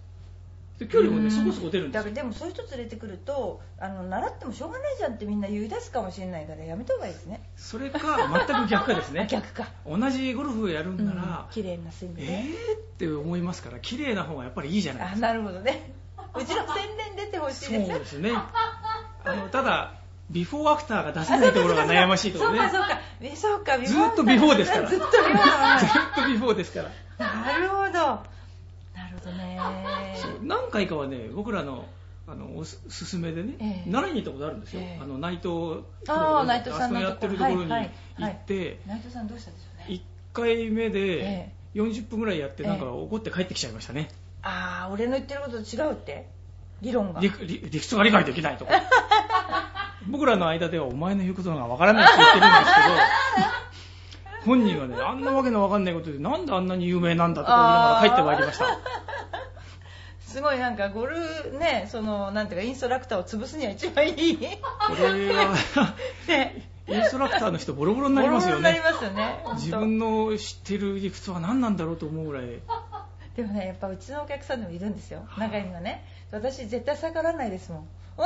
[0.79, 2.03] で距離もねうんそこそこ出るんですよ。
[2.03, 7.47] だからでもそういう人連れてくるとあの習ってもしょうがないじゃんってみんな言い出すかもしれないからやめた方がいいですね。
[7.57, 7.99] それか
[8.47, 9.27] 全く逆かですね。
[9.29, 9.67] 逆か。
[9.85, 11.53] 同じゴルフをやるんなら、うん。
[11.53, 15.27] 綺麗なスイングえね、ーって思いますから綺麗な方がやっぱりいいじゃないですか。
[15.29, 15.93] あなるほどね。
[16.33, 18.31] うちの宣伝出てほしいそうですですね。
[18.33, 20.00] あのただ
[20.31, 22.59] ビフォーアフターが出せないところが悩ましいところね。
[22.59, 23.77] そうかそうかえそうか。
[23.77, 24.87] ビずっとビフォーですから。
[24.87, 26.89] ずっとビフォーだずっとビフォーですから。
[27.17, 27.91] なるほど。
[27.91, 29.59] なるほどね。
[30.43, 31.85] 何回かはね僕らの
[32.27, 33.91] あのおすすめでね、ええ。
[33.91, 34.99] 奈良に行ったことあるんですよ、ええ。
[35.03, 37.85] あの内藤あー内藤さんのやってるところに行
[38.27, 39.95] って、内藤さんどうしたんでしょうね。
[39.95, 40.01] 1
[40.33, 42.91] 回目でえ40分ぐらいやってなんかええ。
[42.91, 44.09] 怒って帰ってきちゃいましたね、
[44.43, 46.27] ああ俺の言ってることと違うって。
[46.81, 47.21] 理論が。
[47.21, 48.71] 理理理屈が理解できないとか
[50.07, 58.65] 僕らの間ではお前の言うことがわからないって言ってるんですけど本人はねあんなわけのわかんないことでなんであんなに有名なんだとか言いながら帰ってまいりました。
[60.21, 61.19] すごいなんかゴル
[61.59, 64.37] ねそのなんていうかインストラクターを潰すには一番いい。
[64.37, 64.45] こ
[64.97, 65.53] れは
[66.27, 72.45] ねインストラクターの人ボロボロになりますよボロボロにねなりますよね自分の知ってる理屈は何なんだろうと思うぐらい。
[73.35, 75.21] でもねやっぱうちのお客さんでもいるんですよ。
[75.37, 76.03] 中にはね。
[76.31, 77.87] 私絶対逆らわないですもん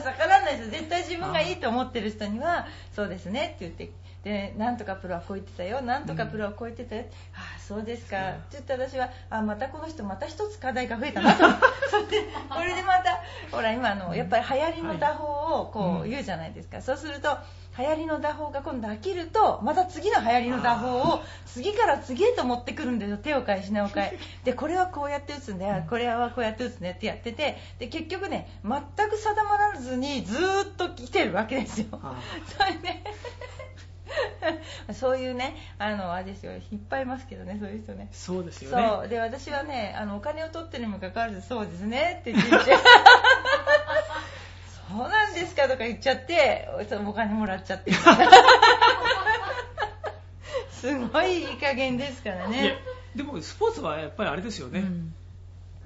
[0.00, 2.66] 逆らわないです絶対自分がいいと思っってる人には
[2.96, 3.92] そうですねって言って
[4.24, 8.30] でなんとかプロはこう言ってたよなんとかプロはこう言ってたよ、ああそうですか。
[8.30, 11.44] って言って私はあまたこの人また一つ課題が増えたなと。
[11.90, 13.20] それでこれでまた
[13.50, 17.36] ほら今あのやっぱり流行りの打法をこう言うじゃないですか、そうすると
[17.78, 23.16] 流行りの打法が今度飽きるとまた次の流行りの打法を次から次へと持ってくるんですよ。
[23.16, 25.84] 手を変え品を変えでこれはこうやって打つんだよ。
[25.88, 31.86] これはこうやって打つねってやっててで結局ね全く定まらずにずーっと来てるわけですよ。
[32.46, 33.02] それで
[34.92, 36.52] そういうねあのあれですよ。
[36.52, 38.08] いっぱいいますけどねそういう人ね。
[38.12, 38.88] そうですよね。
[38.88, 39.08] そう。
[39.08, 42.50] で私はねあのお金を取ってるにもかかわらずそうですねって言って
[44.92, 46.68] そうなんですかとか言っちゃって
[47.06, 47.92] お金もらっちゃって。
[50.72, 52.76] すごいいい加減ですからね。
[53.14, 55.14] でもスポーツはやっぱりあれですよね、うん。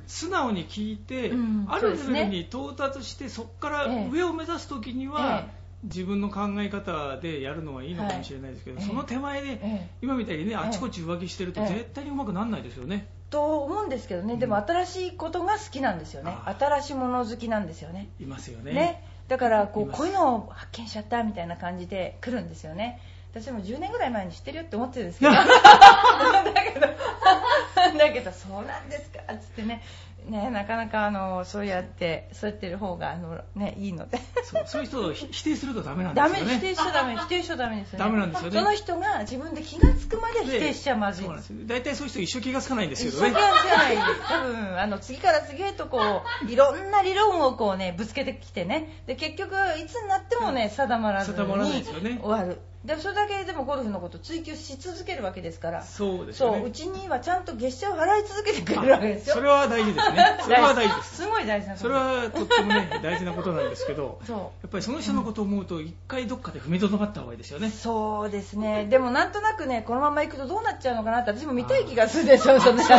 [0.06, 1.66] 素直に聞いて、うん。
[1.68, 4.08] あるレベルに到達してそこからええ。
[4.10, 5.56] 上を目指す時には、ええ。
[5.84, 8.86] 自分の考え方でやるのはいいのかもしれないですけど、はい。
[8.86, 9.88] その手前で、ええ。
[10.02, 14.36] 今みたいにねあちこち浮気してるとええ絶対にうまくならないですよね、と思うんですけどね。
[14.36, 16.32] でも新しいことが好きなんですよね。
[16.44, 18.08] あ新しいもの好きなんですよね。
[18.20, 18.72] いますよね。
[18.72, 23.00] ね、だからこいうこういうのを発見しちゃったみたいな感じで来るんですよね。
[23.34, 25.32] 私も10年ぐらい前に知ってるよって思ってるんですけど。
[25.34, 26.86] だけど
[27.98, 29.82] だけどそうなんですかっつってね
[30.30, 34.18] ねなかなかあのそうやってそうやってる方があの、ね、いいので。
[34.44, 36.52] そうそういう人をひ否定するとダメなんでダすよね。
[36.52, 38.04] メ否定しちゃダメ否定しちゃダメですよね。
[38.04, 38.58] ダメなんですよね。
[38.58, 41.28] その人が自分で気がつくまで否定しちゃまずい。
[41.66, 43.96] 大体そういう人一生気がつかないんです一けどね生懸命じゃない
[44.28, 49.02] 多分あの次から次へとこういろんな理論をこうねぶつけてきてね。
[49.06, 55.82] で結局いつになってもね定まらずに終わるでそれだけでもゴルフのことを追求し続けるわけですから。
[55.82, 56.58] そうですよね。
[56.58, 59.34] そううちにはちゃんと月謝を払い続けてくれるわけですよ。
[59.34, 60.38] それは大事ですね。
[60.40, 61.16] それは大事です。
[61.16, 61.82] すごい大事なこと。
[61.82, 67.68] それはとってもね大事なことなんですけど そやっぱりその人のことを思うと一回どっかで踏みとどまった方がいいですよね。
[67.68, 68.86] うそうですね。
[68.88, 72.94] でもなんとなくねこのまま行くとどうなっちゃうのかなって私も見たい気がするでしょそのそ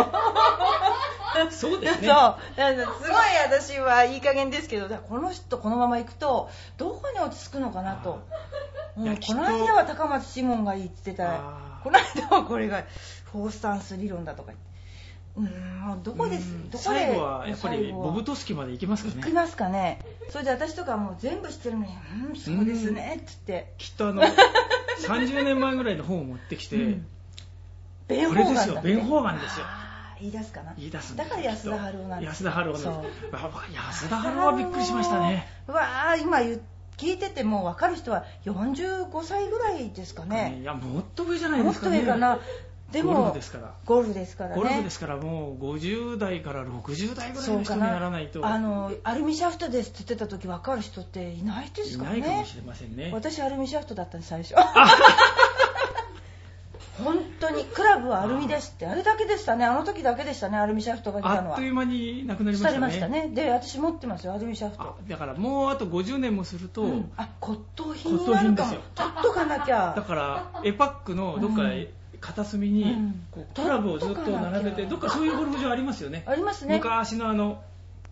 [0.00, 0.06] う
[1.50, 2.08] そうですね。
[2.08, 2.36] そう。
[3.02, 8.26] すごい私はいい加減ですけど、この人このまま行くと、どこに落ち着くのかなと。
[8.96, 9.34] うんこと。
[9.34, 11.40] の間は高松シモンがいいって言ってた
[11.82, 12.84] この間はこれが
[13.32, 14.74] フォースタンス理論だとか言って。
[15.36, 19.16] うん、もうどこですうん、どこで最後はやっぱりボブトスキまで行きますかね。
[19.16, 19.98] 行きますかね。
[20.30, 21.92] それで私とかもう全部知ってるのに、
[22.28, 23.72] うん、そうですねって言って。
[23.78, 24.22] きっとあの
[25.02, 27.06] 30年前ぐらいの本を持ってきて、うん。
[28.06, 29.66] ベン・ホこれですよベン・ホーガンですよ
[30.24, 30.72] 言い出すかな。
[30.78, 32.28] 言い出すんだから安田春夫なんです。
[32.28, 33.02] 安田春夫なんそう。
[33.02, 33.14] です
[33.74, 35.46] 安田春夫はびっくりしましたね。
[35.68, 36.62] うわー今言う
[36.96, 40.60] 聞いてても分かる人は45歳ぐらいですかね。
[40.62, 42.00] いやもっと上じゃないもっとですかね。
[42.00, 42.38] 上かな。
[42.90, 43.74] でもゴルフですから。
[43.84, 44.56] ゴルフですからね。
[44.56, 47.98] ゴルフですからもう50代から60代ぐらいの人にな。
[47.98, 48.46] らないと。
[48.46, 52.10] あのアルミシャフトですって言ってた時分かる人っていないですいかね。
[52.10, 53.10] ないかもしれませんね。
[53.12, 54.54] 私アルミシャフトだったんです最初。
[54.54, 54.64] 本
[57.48, 58.86] 当にクラブはアルミですって。
[58.86, 59.64] あれだけでしたね。
[59.64, 60.56] あの時だけでしたね。
[60.56, 61.56] アルミシャフトが来たのは。
[61.56, 62.78] あっという間になくなりましたね。
[62.78, 63.28] ましたね。
[63.28, 64.34] で私持ってますよ。
[64.34, 67.12] アルミシャフあトだからもうあと50年もすると、うん。
[67.16, 68.34] あ骨董品になるかも。
[68.34, 68.80] 骨董品ですよ。
[68.94, 69.92] 取っとかなきゃ。
[69.94, 71.88] だからエパックのどっかうん
[72.20, 73.26] 片隅にうん。
[73.30, 76.24] こうクラブをずっと並べてどっかそういうゴルフ場ありますよね。
[76.26, 76.76] ありますね。
[76.76, 77.62] 昔のあの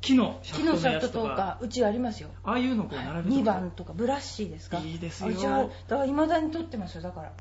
[0.03, 2.29] 木のシャフト木のシャフトとかうちありますよ。
[2.45, 3.37] ああいうのをこう並べて。
[3.37, 4.79] 2番とかブラッシーですか。
[4.79, 5.29] いいですよ。
[5.29, 7.03] あじゃあだから未だに撮ってますよ。
[7.03, 7.33] だから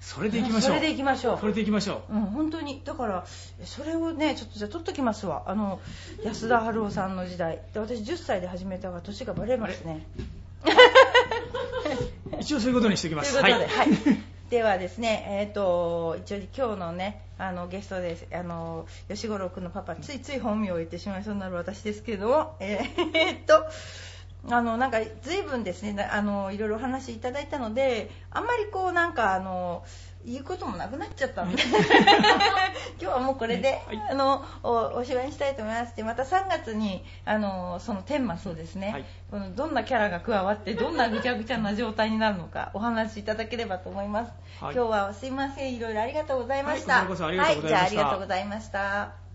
[0.00, 0.68] それでいきましょう。
[0.68, 1.38] それでいきましょう。
[1.40, 2.14] それでいきましょう。
[2.14, 2.82] うん本当に。
[2.84, 3.24] だから
[3.64, 5.44] それをねちょっとじゃあ撮っときますわ。
[5.46, 5.80] あの
[6.24, 7.60] 安田春夫さんの時代。
[7.72, 10.06] で私10歳で始めたから年がバレますね。
[12.40, 13.32] 一応そういうことにしておきます。
[13.32, 13.88] ということで、はい。
[13.88, 14.36] はい。
[14.50, 18.26] ではですね、えっ、と、一応今日のね、あの、ゲストです。
[18.32, 23.66] あの、吉五郎君のパパ、ついつい本名を言ってしまいそうになる私ですけれども、えーえーっと、
[24.50, 29.84] あの、なんか、随分ですね、なあの、いろいろお話いただいたので、あんまりこう、なんか、あの、
[30.26, 31.62] 言うこともなくなっちゃったので、
[33.00, 34.02] 今日はもうこれで、はい。
[34.10, 39.04] あのおおしまいにしたいと思いますでまた3月にあのその天満そうですね、はい。
[39.30, 44.74] このどんなキャラが加わってどんなぐちゃぐちゃな状態になるのかお話しいただければと思います、はい。
[44.74, 46.94] 今日はすいませんいろいろありがとうございました。
[46.94, 47.86] はいこちらこそありがとうございました。
[47.86, 49.25] はい、じゃあありがとうございました